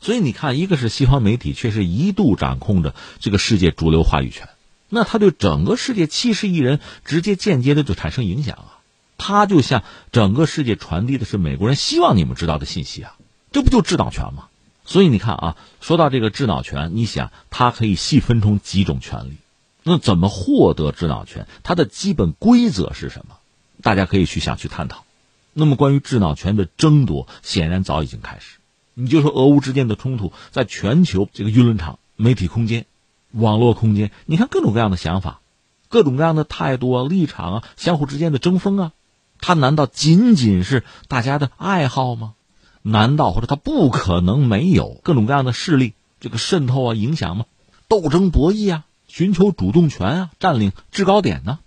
[0.00, 4.48] 所以你看，一个是西方媒体确实一度掌控着这个世界主流话语权，
[4.88, 8.80] 那他对整个世界七十亿人直接间接的就产生影响啊，
[9.18, 9.82] 他就像
[10.12, 13.16] 整个世界传递的是美国人希望你们知道的信息啊。
[13.52, 14.48] 这不就智脑权吗？
[14.84, 19.36] 所以你看啊，说到这个智脑权，你想它可以细分成几种权利，
[19.82, 21.46] 那怎么获得智脑权？
[21.62, 23.36] 它的基本规则是什么？
[23.82, 25.04] 大家可以去想去探讨。
[25.52, 28.59] 那么关于智脑权的争夺，显然早已经开始。
[29.00, 32.86] 你就说俄乌之间的冲突，在全球这个舆论场、媒体空间、
[33.32, 35.40] 网络空间，你看各种各样的想法、
[35.88, 38.92] 各种各样的态度啊、立场啊，相互之间的争锋啊，
[39.40, 42.34] 它难道仅仅是大家的爱好吗？
[42.82, 47.44] 难道或者他不可能没有各种各样的势力这个渗透啊影响吗？
[47.88, 51.58] 斗争博弈啊，寻求主动权啊，占领制高点呢？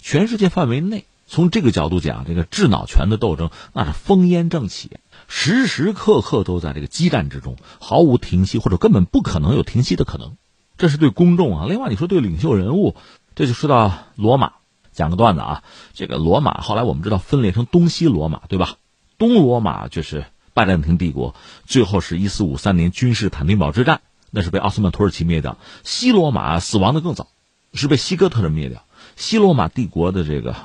[0.00, 4.90] 全世界范围内，从这个角度讲，这个智脑权的斗争那是烽烟正起，
[5.28, 10.36] 时时刻刻都在这个激战之中，毫无停息，或者根本不可能有停息的可能。
[10.76, 11.66] 这是对公众啊。
[11.68, 12.96] 另外，你说对领袖人物，
[13.36, 14.54] 这就说到罗马，
[14.92, 15.62] 讲个段子啊。
[15.92, 18.76] 这个罗马后来我们知道分裂成东西罗马，对吧？
[19.18, 20.24] 东罗马就是。
[20.54, 21.36] 拜占庭帝国
[21.66, 24.00] 最后是一四五三年君士坦丁堡之战，
[24.32, 25.56] 那是被奥斯曼土耳其灭掉。
[25.84, 27.28] 西罗马死亡的更早，
[27.74, 28.82] 是被西哥特人灭掉。
[29.14, 30.56] 西罗马帝国的这个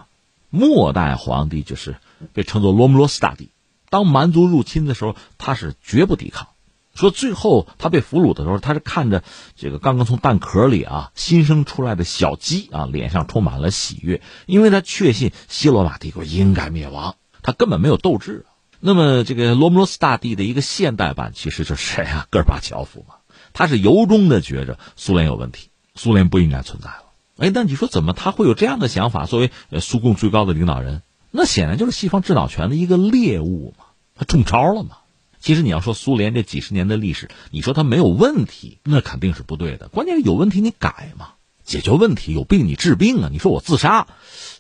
[0.50, 1.96] 末代皇帝就是
[2.34, 3.50] 被称作罗姆罗斯大帝。
[3.94, 6.48] 当蛮族入侵的时候，他是绝不抵抗。
[6.96, 9.24] 说最后他被俘虏的时候，他是看着
[9.56, 18.48] 这个刚刚从蛋壳里啊新生出来的小鸡啊，脸上充满了喜悦，因为他确信西罗马帝国应该灭亡，他根本没有斗志。
[18.80, 22.26] 那么，这个罗姆罗斯大帝的一个现代版，其实就是谁啊？
[22.34, 23.16] 戈尔巴乔夫嘛。
[23.54, 27.04] 他是由衷的觉着苏联有问题，苏联不应该存在了。
[27.38, 29.26] 哎，那你说怎么他会有这样的想法？
[29.26, 31.02] 作为苏共最高的领导人，
[31.36, 34.98] 那显然就是西方智脑权的一个猎物嘛，他中招了嘛。
[35.40, 39.88] 其实你要说苏联这几十年的历史，你说他没有问题，那肯定是不对的。
[39.88, 41.30] 关键是有问题你改嘛，
[41.64, 43.30] 解决问题，有病你治病啊。
[43.32, 44.06] 你说我自杀，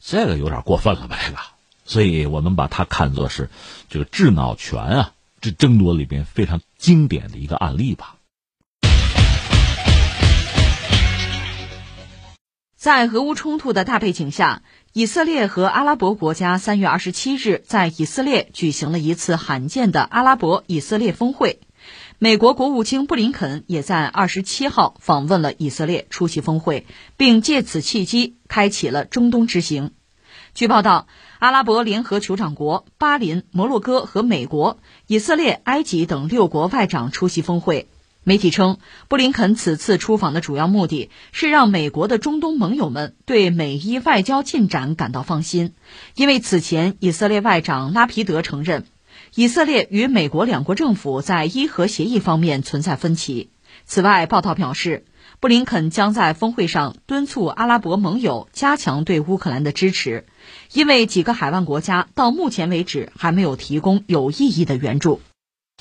[0.02, 1.20] 这个有点过分了吧？
[1.24, 1.38] 这个。
[1.86, 3.52] 所以我们把它看作是
[3.88, 8.16] 这个智脑权啊，这争夺里边非常经典的一个案例吧。
[12.76, 14.62] 在俄乌冲突的大背景下，
[14.96, 21.62] 以色列和阿拉伯国家三月二十七日在以色列举行了一次罕见的阿拉伯以色列峰会。
[22.20, 26.86] 美国国务卿布林肯也在二十七号访问了以色列，出席峰会，
[27.18, 29.94] 并借此契机开启了中东之行。
[30.54, 31.08] 据报道，
[31.40, 34.78] 阿拉伯联合酋长国、巴林、摩洛哥和美国、
[35.08, 37.88] 以色列、埃及等六国外长出席峰会。
[38.26, 38.78] 媒体称，
[39.10, 45.74] 布林肯此次出访的主要目的是让美国的中东盟友们对美伊外交进展感到放心，
[46.16, 48.86] 因为此前以色列外长拉皮德承认，
[49.36, 53.50] 以色列与美国两国政府在伊核协议方面存在分歧。
[53.86, 55.04] 此外，报道表示，
[55.42, 60.26] 布林肯将在峰会上敦促阿拉伯盟友加强对乌克兰的支持，
[60.72, 65.20] 因为几个海湾国家到目前为止还没有提供有意义的援助。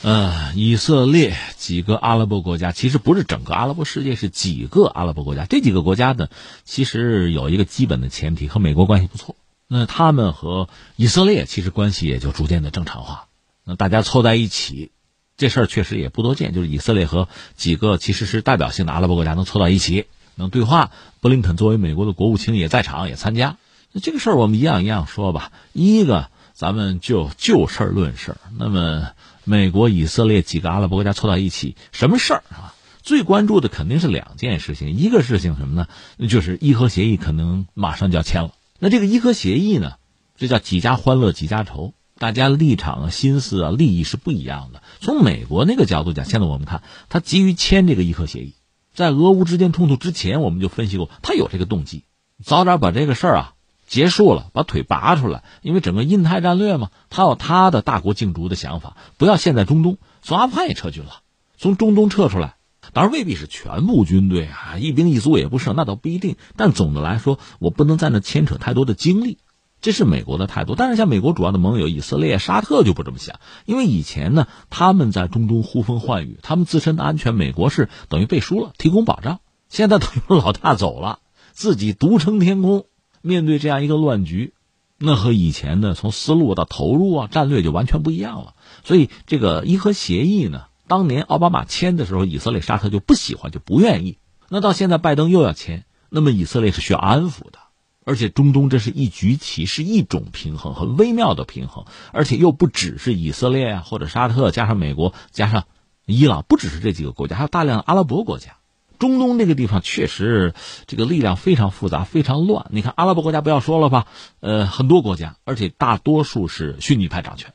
[0.00, 5.44] 呃，以色列几个阿拉伯国家，其实不是整个阿拉伯世界，是几个阿拉伯国家。
[5.44, 6.28] 这几个国家呢，
[6.64, 9.36] 其实有一个基本的前提，和美国关系不错。
[9.68, 13.26] 那他们和以色列其实关系也就逐渐的正常化。
[13.64, 14.90] 那大家凑在一起，
[15.36, 16.52] 这事儿确实也不多见。
[16.52, 20.90] 就是以色列和几个其实是代表性的阿拉伯国家能凑到一起，能对话。
[21.20, 23.56] 布林肯作为美国的国务卿也在场，也参加。
[23.92, 25.52] 那这个事儿我们一样一样说吧。
[25.72, 28.34] 一个，咱们就就事论事。
[28.58, 29.12] 那么。
[29.44, 32.74] 美国、以色列几个阿拉伯国家凑到一起，什么事儿啊？
[33.02, 35.88] 最关注的肯定是两件事情，一个事情什么呢？
[36.28, 38.52] 就是伊核协议可能马上就要签了。
[38.78, 39.94] 那这个伊核协议呢，
[40.36, 44.82] 这叫几家欢乐几家愁，大家立场啊、心思啊、利益是不一样的。
[45.00, 48.54] 从美国那个角度讲，现在我们看，他急于签这个伊核协议，
[48.94, 52.04] 在俄乌之间冲突之前，我们就分析过，他有这个动机，
[52.44, 53.51] 早点把这个事儿啊。
[53.92, 59.98] 结束了，把腿拔出来，因为整个印太战略嘛，他有他的大国竞逐的想法，不要陷在中东。
[60.22, 61.20] 从阿富汗也撤军了，
[61.58, 62.56] 从中东撤出来，
[62.94, 66.36] 当然未必是全部军队啊，一兵一卒也不是，那倒不一定。
[66.56, 69.36] 但总的来说，我不能在那牵扯太多的精力，
[69.82, 70.74] 这是美国的态度。
[70.74, 79.40] 但是像美国主要的盟友以色列、沙特就不这么想，因为以前呢，他们在中东呼风唤雨，他们自身的安全，美国是等于背书了，提供保障。
[79.68, 81.18] 现在等于老大走了，
[81.52, 82.86] 自己独撑天空。
[83.22, 84.52] 面对这样一个乱局，
[84.98, 88.54] 那和以前的从思路到投入啊战略就完全不一样了。
[88.84, 94.18] 所以这个伊核协议呢，当年奥巴马签的时候，以色列、沙特就不喜欢，就不愿意。
[94.48, 97.58] 那到现在拜登又要签，那么以色列是需要安抚的。
[98.04, 101.84] 而且中东这是一局棋，是一种平衡，很微妙的平衡。
[102.12, 105.64] 而且又不只是以色列啊，或者沙特加上美国加上
[106.04, 108.56] 伊朗，不只是这几个国家，还有大量阿拉伯国家。
[109.02, 110.54] 中东这个地方确实，
[110.86, 112.66] 这个力量非常复杂，非常乱。
[112.70, 114.06] 你看阿拉伯国家不要说了吧，
[114.38, 117.52] 呃，很多国家，而且大多数是逊尼派掌权。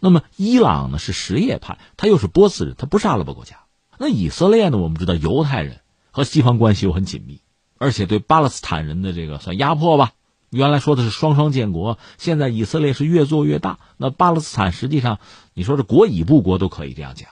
[0.00, 3.58] 那么伊朗呢是什叶派，他又是波斯人，他不是阿拉伯国家。
[3.96, 7.42] 那以色列呢，我们知道犹太人和西方关系又很紧密，
[7.78, 10.10] 而且对巴勒斯坦人的这个算压迫吧。
[10.50, 13.78] 原来说的是双双建国，现在以色列是越做越大。
[13.98, 15.20] 那巴勒斯坦实际上，
[15.54, 17.28] 你说是国与不国都可以这样讲。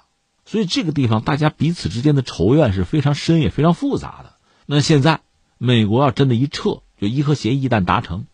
[0.47, 4.37] 所以这个地方，大家彼此之间的仇怨是非常深也非常复杂的。
[4.65, 5.21] 那现在，
[5.59, 8.27] 美国要真的一撤，就伊核协议一旦达成，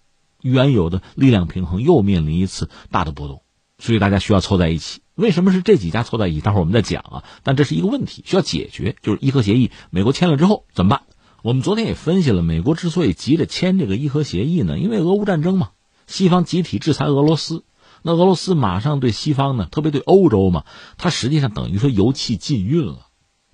[0.42, 3.42] 原有的力量平衡又面临一次大的波动。
[3.78, 5.00] 所以大家需要凑在一起。
[5.14, 6.40] 为什么是这几家凑在一起？
[6.42, 7.24] 待会儿我们再讲啊。
[7.42, 11.02] 但这是一个问题，需要解决，就是伊核协议，美国签了之后怎么办？
[11.42, 15.70] 我们昨天也分析了，美国之所以急着签这个伊核协议呢，因为俄乌战争嘛，
[16.06, 17.64] 西方集体制裁俄罗斯。
[18.02, 20.64] 那俄罗斯马上对西方呢，特别对欧洲嘛，
[20.98, 23.06] 它实际上等于说油气禁运了。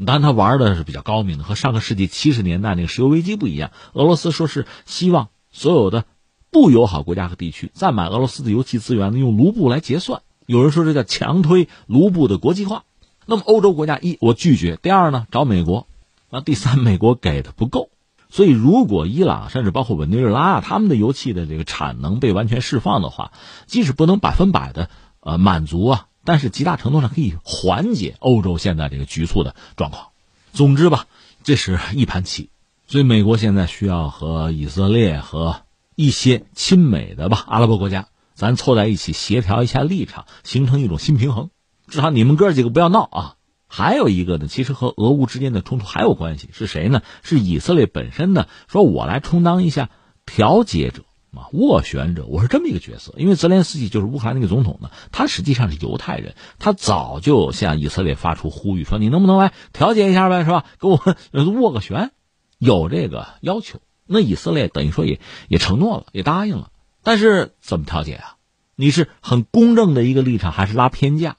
[0.07, 3.73] 当然，他玩的是比较高明的，和上个世纪七十年代那个石油危机不一样。
[3.95, 6.05] 俄罗斯说是希望所有的
[6.51, 10.23] 不友好国家和地区再买俄罗斯的油气资源呢，用卢布来结算。
[10.47, 12.85] 有人说这叫强推卢布的国际化。
[13.27, 15.89] 那么欧洲国家一我拒绝，第二呢找美国，
[16.31, 17.91] 那第三美国给的不够。
[18.31, 23.33] 所以，如果伊朗甚至包括委内瑞拉他们的油气的这个产能被完全释放的话，
[23.67, 30.09] 即使不能百分百的呃满足啊，但是极大程度上可以缓解欧洲现在这个局促的状况。
[30.53, 31.07] 总之吧，
[31.43, 32.51] 这是一盘棋。
[32.87, 35.63] 所以，美国现在需要和以色列和
[35.97, 41.51] 一些亲美的吧阿拉伯国家，咱凑在一起协调一下立场，形成一种新平衡。
[41.87, 43.35] 至少你们哥几个不要闹啊。
[43.69, 47.03] 还有一个呢，其实和俄乌之间的冲突还有关系，是谁呢？
[47.23, 48.47] 是以色列本身呢？
[48.67, 49.91] 说我来充当一下
[50.25, 53.15] 调解者啊，斡旋者，我是这么一个角色。
[53.19, 60.65] 因为泽连斯基就是乌克兰那个总统呢，他实际上是犹太人，他早就向以色列发出呼吁，说你能不能来调解一下呗，是吧？
[60.81, 60.99] 给我
[61.33, 62.11] 斡个旋，
[62.57, 63.81] 有这个要求。
[64.07, 66.71] 那以色列等于说也也承诺了，也答应了。
[67.03, 68.37] 但是怎么调解啊？
[68.75, 71.37] 你是很公正的一个立场，还是拉偏架？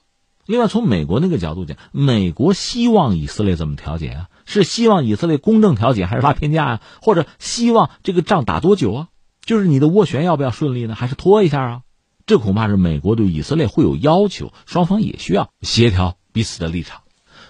[0.50, 4.28] 另外，从美国那个角度讲，美国希望以色列怎么调解啊？
[4.46, 6.80] 是希望以色列公正调解，还是拉偏架啊？
[7.00, 9.08] 或者希望这个仗打多久啊？
[9.44, 10.96] 就是你的斡旋要不要顺利呢？
[10.96, 11.80] 还是拖一下啊？
[12.26, 17.02] 这恐怕是美国对以色列会有要求，双方也需要协调彼此的立场。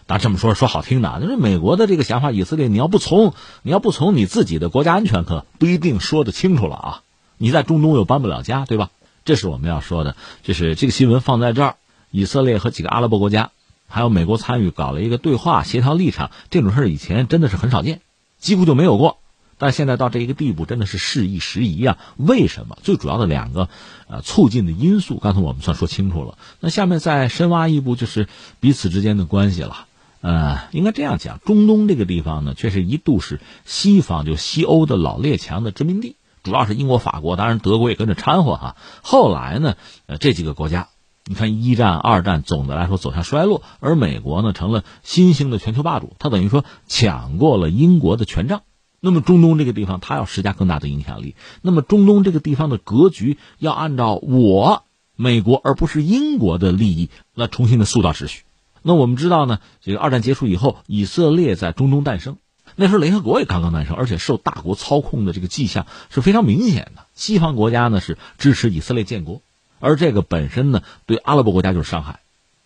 [0.06, 3.32] 那这么说说好听的，就是美国的这个想法，以色列你要不从，
[3.62, 7.02] 你要不从，你自己的国家安全可不一定说得清楚了啊！
[7.38, 8.90] 你在中东又搬不了家，对吧？
[9.24, 11.76] 这是我们要说的，就是这个新闻放在这儿，
[12.10, 13.50] 以色列和几个阿拉伯国家，
[13.88, 18.00] 还有美国参与搞了一个对话，协调立场，这种事儿以前真的是很少见，
[18.38, 19.18] 几乎就没有过。
[19.58, 21.98] 但现在到这一个地步，真的是事宜时宜啊！
[22.16, 22.78] 为什么？
[22.82, 23.68] 最主要的两个，
[24.08, 26.38] 呃，促进的因素，刚才我们算说清楚了。
[26.60, 28.26] 那下面再深挖一步，就是
[28.58, 29.84] 彼此之间的关系了。
[30.22, 38.76] 呃，应该这样讲，中东这个地方呢，却是一度是西方就西欧的老列强的殖民地，主要是英国、法国，当然德国也跟着掺和哈。
[39.02, 40.88] 后来呢，呃，这几个国家，
[41.30, 48.62] 你看一战、二战，总的来说走向衰落，而美国呢，成了新兴的全球霸主，他等于说抢过了英国的权杖。
[48.98, 51.36] 那么中东这个地方，他要施加更大的影响力。
[51.62, 54.82] 那么中东这个地方的格局，要按照我
[55.14, 58.42] 美国而不是英国的利益来重新的塑造秩序。
[58.82, 62.38] 那我们知道呢，这个二战结束以后，以色列在中东诞生。
[62.74, 67.06] 那时候联合国也刚刚诞生，而且受大国操控的这个迹象是非常明显的。
[67.14, 69.42] 西方国家呢是支持以色列建国，
[69.80, 72.20] 而这个本身呢对阿拉伯国家就是伤害。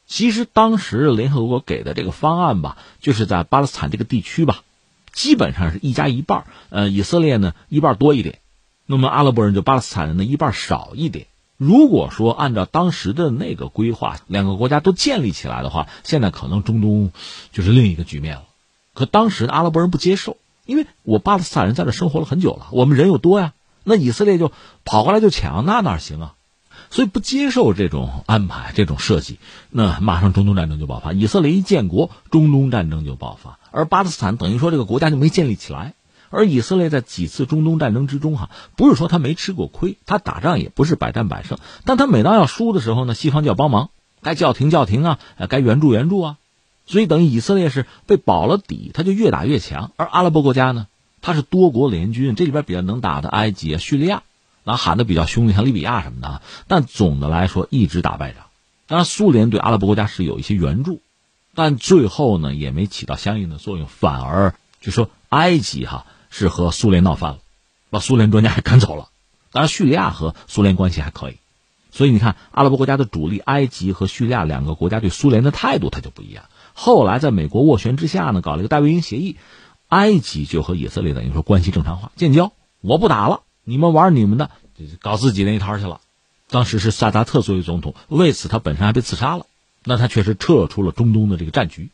[0.06, 4.62] 其实当时联合国给的这个方案吧，就是在巴勒斯坦这个地区吧，
[5.14, 8.40] 基本上是一加一半呃，以色列呢一半多一点，
[8.84, 11.26] 那么阿拉伯人就巴勒斯坦人的一半少一点。
[11.56, 17.10] 如果说按照当时的那个规划，两个国家都建立起来的话，现在可能中东
[17.52, 18.42] 就是另一个局面了。
[18.92, 20.36] 可当时阿拉伯人不接受，
[20.66, 23.54] 因为我巴勒斯坦人在这生活了很久了，我们人又多呀，
[23.84, 24.52] 那以色列就
[24.84, 26.34] 跑过来就抢，那哪行啊？
[26.94, 31.12] 所以不接受这种安排、这种设计，那马上中东战争就爆发。
[31.12, 35.94] 以色列一建国，中东战争就爆发，而巴勒斯坦等于说这个国家就没建立起来。
[36.30, 43.90] 而以色列在几次中东战争之中，哈，不是说他没吃过亏，他打仗也不是百战百胜，但他每当要输的时候呢，西方就要帮忙，
[44.22, 45.18] 该叫停叫停啊，
[45.48, 46.36] 该援助援助啊，
[46.86, 49.90] 所以等于以色列是被保了底，他就越打越强。
[49.96, 50.86] 而阿拉伯国家呢，
[51.22, 54.22] 他是多国联军，这里边比较能打的埃及啊、叙利亚，
[54.64, 58.46] 那喊的比较凶的像利比亚什么的，但总的来说一直打败仗。
[58.86, 61.00] 当然，苏联对阿拉伯国家是有一些援助，
[61.54, 66.06] 但最后呢也没起到相应的作用，反而就说埃及哈。
[66.36, 67.38] 是和苏联闹翻了，
[67.90, 69.06] 把苏联专家还赶走了。
[69.52, 71.36] 当然，叙利亚和苏联关系还可以，
[71.92, 76.46] 所以你看，阿拉伯国家的主力埃及和叙利亚两个国家对苏联的态度它就不一样。
[76.72, 79.36] 后来在美国斡旋之下呢，搞了一个戴维营协议，
[79.90, 82.50] 埃及就和以色列等于说关系正常化，建交，
[82.80, 84.50] 我不打了，你们玩你们的，
[85.00, 86.00] 搞自己那一摊去了。
[86.50, 89.46] 当时是萨达特作为总统，为此他本身还被刺杀了，
[89.82, 91.88] 那他确实撤出了中东的这个战局。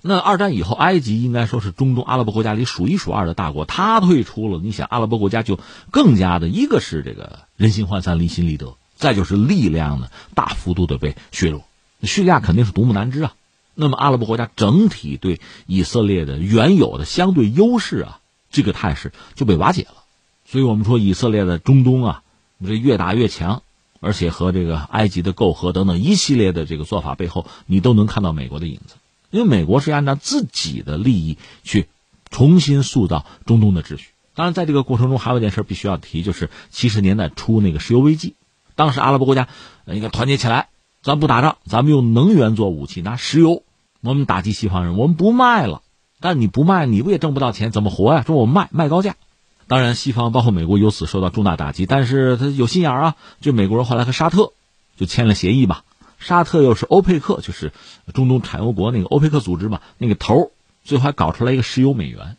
[0.00, 5.58] 那二战以后，埃及应该说是中东阿拉伯国家里数一数二的大国，他退出了，你想阿拉伯国家就
[5.90, 11.64] 更加的，一个是这个人心涣散、离心离德，再就是力量呢大幅度的被削弱。
[12.02, 13.34] 叙利亚肯定是独木难支啊。
[13.74, 18.20] 那么阿拉伯国家整体对以色列的原有的相对优势啊，
[18.50, 20.04] 这个态势就被瓦解了。
[20.46, 22.22] 所以我们说以色列的中东啊，
[22.64, 23.62] 这越打越强，
[24.00, 28.94] 而且和这个埃及的媾和等等一系列的这个做法背后，你都能看到美国的影子。
[29.30, 31.88] 因为美国是按照自己的利益去
[32.30, 34.10] 重新塑造中东的秩序。
[34.34, 38.34] 当然，在这个过程中还有一件事必须要提，就是七十年代初那个石油危机。
[38.76, 39.48] 当时阿拉伯国家
[39.86, 40.68] 应该团结起来，
[41.02, 43.62] 咱不打仗，咱们用能源做武器，拿石油
[44.00, 45.82] 我们打击西方人，我们不卖了。
[46.20, 47.72] 但你不卖，你不也挣不到钱？
[47.72, 48.22] 怎么活呀？
[48.22, 49.16] 说我卖卖高价。
[49.68, 54.52] 当然，西方包括美国由此受到重大打击，但是他有心眼啊，就美国人后来和沙特
[54.96, 55.82] 就签了协议吧。
[56.18, 57.72] 沙特又是欧佩克，就是
[58.14, 60.52] 中东产油国那个欧佩克组织嘛，那个头
[60.84, 62.36] 最后还搞出来一个石油美元。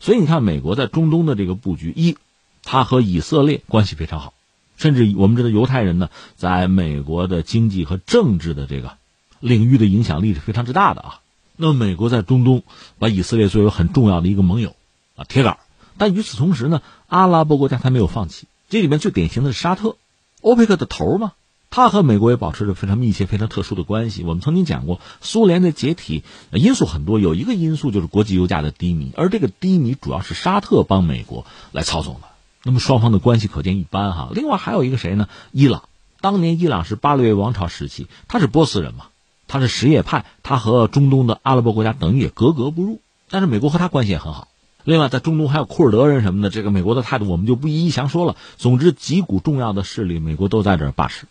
[0.00, 2.16] 所以你看，美国在中东的这个布局，一，
[2.64, 4.32] 他和以色列关系非常好，
[4.78, 8.96] 甚至我们知道犹太人呢，在美国的经济和政治的这个
[9.38, 11.20] 领域的影响力是非常之大的啊。
[11.56, 12.62] 那么美国在中东
[12.98, 14.74] 把以色列作为很重要的一个盟友
[15.14, 15.58] 啊，铁杆。
[16.00, 19.96] 但与此同时呢，阿拉伯国家他没有放弃，这里面最典型的是沙特，
[20.40, 21.32] 欧佩克的头嘛。
[21.68, 24.24] 他和美国也保持着非常密切、非常特殊的关系。
[24.24, 32.20] 我们曾经讲过，苏联的解体因素很多，有一个因素就是国际油价的低迷，而这个低迷主要是沙特帮美国来操纵的。
[32.62, 34.30] 那么双方的关系可见一斑哈。
[34.32, 35.28] 另外还有一个谁呢？
[35.52, 35.82] 伊朗，
[36.22, 39.08] 当年伊朗是巴列维王朝时期，他是波斯人嘛，
[39.48, 43.00] 他是什叶派，他和中东的阿拉伯国家等于也格格不入。
[43.28, 44.48] 但是美国和他关系也很好。
[44.84, 48.36] 另外，在中东还有库尔德人什么的，这个美国的态度我们就不一一详说了。
[48.56, 51.26] 总之，几股重要的势力，美国都在这儿把持。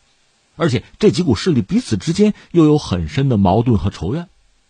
[0.55, 4.27] 而且这几股势力彼此之间又有很深的矛盾和仇怨，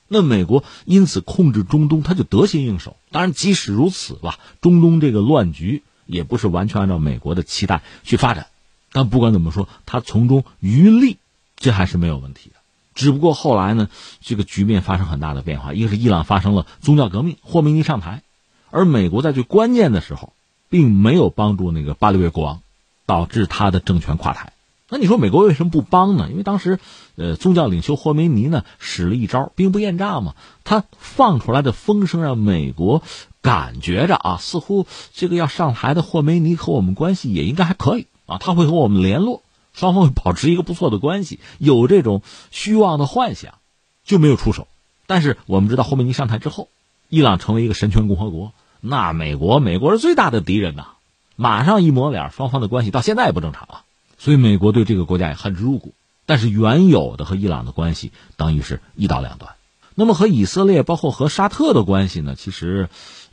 [0.07, 2.95] 那美国因此控制中东，他就得心应手。
[3.11, 8.47] 当然，即使如此吧，中东这个乱局也不是完全按照美国的期待去发展。
[8.91, 11.17] 但不管怎么说，他从中渔利，
[11.57, 12.55] 这还是没有问题的。
[12.95, 13.87] 只不过后来呢，
[14.19, 15.73] 这个局面发生很大的变化。
[15.73, 18.23] 一个是伊朗发生了宗教革命，霍梅尼上台，
[18.71, 20.33] 而美国在最关键的时候，
[20.69, 22.61] 并没有帮助那个巴列维国王，
[23.05, 24.53] 导致他的政权垮台。
[24.91, 26.29] 那你说美国为什么不帮呢？
[26.31, 26.79] 因为当时，
[27.15, 33.03] 呃，宗教领袖霍梅尼呢使了一招兵不厌诈嘛，他放出来的风声让美国
[33.41, 39.43] 感觉着啊，似乎这个要上台的霍梅尼和我们关系也应该还可以啊，他会和我们联络，
[39.73, 43.55] 双方会保持一个不错的关系，有这种虚妄的幻想，
[44.03, 44.67] 就没有出手。
[45.05, 46.67] 但是我们知道霍梅尼上台之后，
[47.09, 50.89] 伊朗成为一个神权共和国，那美国美国是最大的敌人呐，
[51.35, 53.83] 马上一抹脸，双方的关系到现在也不正常啊。
[54.17, 55.93] 所以美国对这个国家也恨之入骨，
[56.25, 59.53] 但是原有的和伊朗的关系等于是一刀两断。
[59.95, 62.35] 那么和以色列包括和沙特的关系呢？
[62.35, 62.89] 其实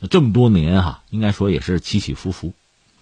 [0.09, 2.53] 这么多年哈，应该说也是起起伏伏。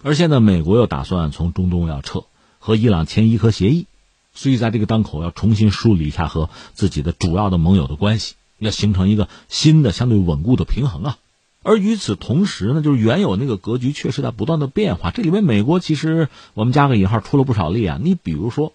[0.02, 2.24] 而现在美国又打算从中东要撤，
[2.58, 3.86] 和伊朗签伊核协议，
[4.34, 11.18] 所以在这个当口要重新梳理一下和自己的主要的盟友的关系，要形成一个新的相对稳固的平衡啊。
[11.62, 15.10] 而与此同时呢，就是原有那个格局确实在不断的变化。
[15.10, 17.98] 这里面美国其实我们加个引号出了不少力啊。
[18.00, 18.72] 你比如说，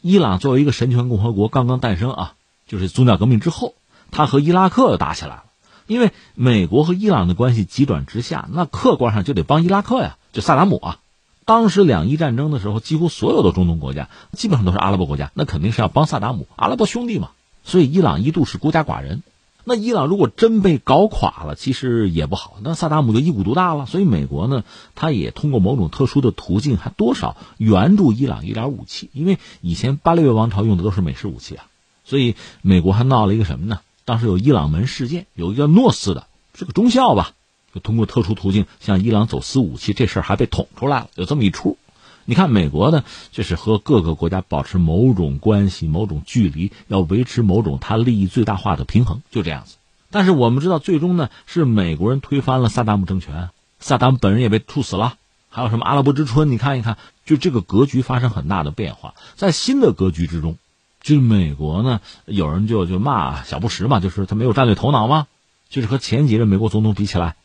[0.00, 2.34] 伊朗作为一个神权共和国刚刚诞生啊，
[2.66, 3.74] 就是宗教革命之后，
[4.10, 5.44] 他和伊拉克又打起来了。
[5.86, 10.98] 因为美国和伊朗的关系急转直下，那客观上就得帮伊拉克呀，就萨达姆啊。
[11.44, 17.30] 当时两伊战争的时候，几乎所有的中东国家基本上都是阿拉伯国家，那肯定是要帮萨达姆，阿拉伯兄弟嘛。
[17.64, 19.22] 所以伊朗一度是孤家寡人。
[19.64, 22.56] 那伊朗如果真被搞垮了，其实也不好。
[22.64, 23.86] 那萨达姆就一股独大了。
[23.86, 24.64] 所以美国呢，
[24.96, 29.08] 他也通过某种特殊的途径，还多少援助伊朗一点武器。
[29.12, 31.66] 因为以前巴列维王朝用的都是美式武器啊，
[32.04, 33.78] 所以美国还闹了一个什么呢？
[34.04, 37.34] 当时有伊朗门事件，有一个诺斯的，是个中校吧，
[37.72, 41.78] 就通过特殊途径向伊朗走私武器，这事儿还被捅出来了，有这么一出。
[42.24, 49.76] 你看，美国呢，就是和各个国家保持某种关系、某种距离，要维持某种它利益最大化的平衡，就这样子。
[50.10, 53.50] 但是我们知道，最终呢，是美国人推翻了萨达姆政权，
[53.80, 55.14] 萨达姆本人也被处死了。
[55.48, 56.50] 还有什么阿拉伯之春？
[56.50, 59.14] 你看一看，就这个格局发生很大的变化。
[59.34, 60.56] 在新的格局之中，
[61.02, 65.26] 就是美国呢，有人就就骂小布什嘛，就是他没有战略头脑吗？
[65.68, 67.36] 就是和前几任美国总统比起来，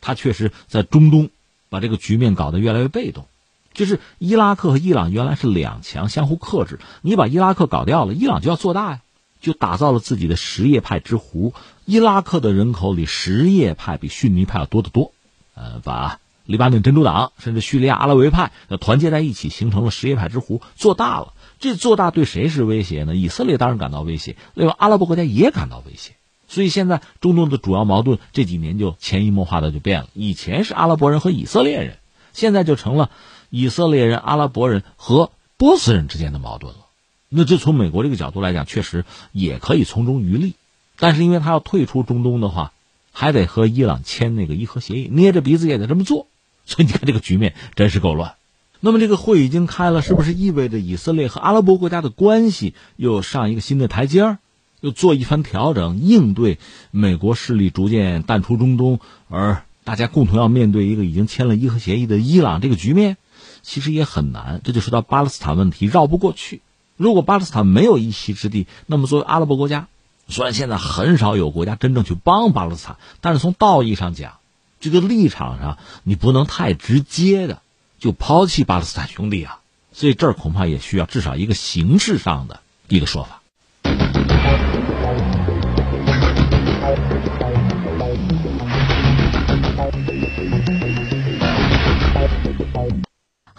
[0.00, 1.30] 他确实在中东
[1.68, 3.26] 把这个局面搞得越来越被动。
[3.74, 9.00] 就是伊拉克和伊朗原来是两强相互克制，你把伊拉克搞掉了，伊朗就要做大呀，
[9.40, 11.52] 就打造了自己的什叶派之湖。
[11.84, 15.12] 伊拉克的人口里，什叶派比逊尼派要多得多。
[15.54, 21.32] 呃，把黎巴嫩真主党甚至叙利亚阿拉维派团结在一起，形成了什叶派之湖，做大了。
[21.58, 23.16] 这做大对谁是威胁呢？
[23.16, 26.12] 以色列当然感到威胁，另外阿拉伯国家也感到威胁。
[26.46, 30.08] 所以现在中东的主要矛盾这几年就潜移默化的就变了。
[30.14, 31.96] 以前是阿拉伯人和以色列人，
[32.32, 33.10] 现在就成了。
[33.56, 36.80] 以色列人、阿拉伯人和波斯人之间的矛盾了，
[37.28, 40.54] 那这从美国这个角度来讲，确实也可以从中渔利，
[40.98, 42.72] 但是因为他要退出中东的话，
[43.12, 46.26] 还得和伊朗签那个伊核协议，捏着鼻子也得这么做，
[46.66, 48.34] 所以你看这个局面真是够乱。
[48.80, 54.38] 那么这个会已经开了，是不是意味着以色列和阿拉伯国家的关系又上一个新的台阶儿，
[54.80, 56.58] 又做一番调整，应对
[56.90, 58.98] 美国势力逐渐淡出中东，
[59.28, 63.16] 而大家共同要面对一个已经签了伊核协议的伊朗这个局面？
[63.64, 66.60] 其实也很难，这就说到巴勒斯坦问题绕不过去。
[66.96, 69.88] 如果巴勒斯坦没有一席之地，那么作为阿拉伯国家，
[70.28, 74.34] 虽然现在很少有国家真正去帮巴勒斯坦，但是从道义上讲，
[74.80, 77.62] 这个立场上你不能太直接的
[77.98, 79.60] 就抛弃巴勒斯坦兄弟啊。
[79.92, 83.40] 所以这儿恐怕也需要至少一个形式上的一个说法。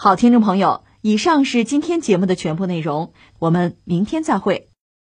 [0.05, 4.69] 好，听众朋友，以上是今天节目的全部内容，我们明天再会。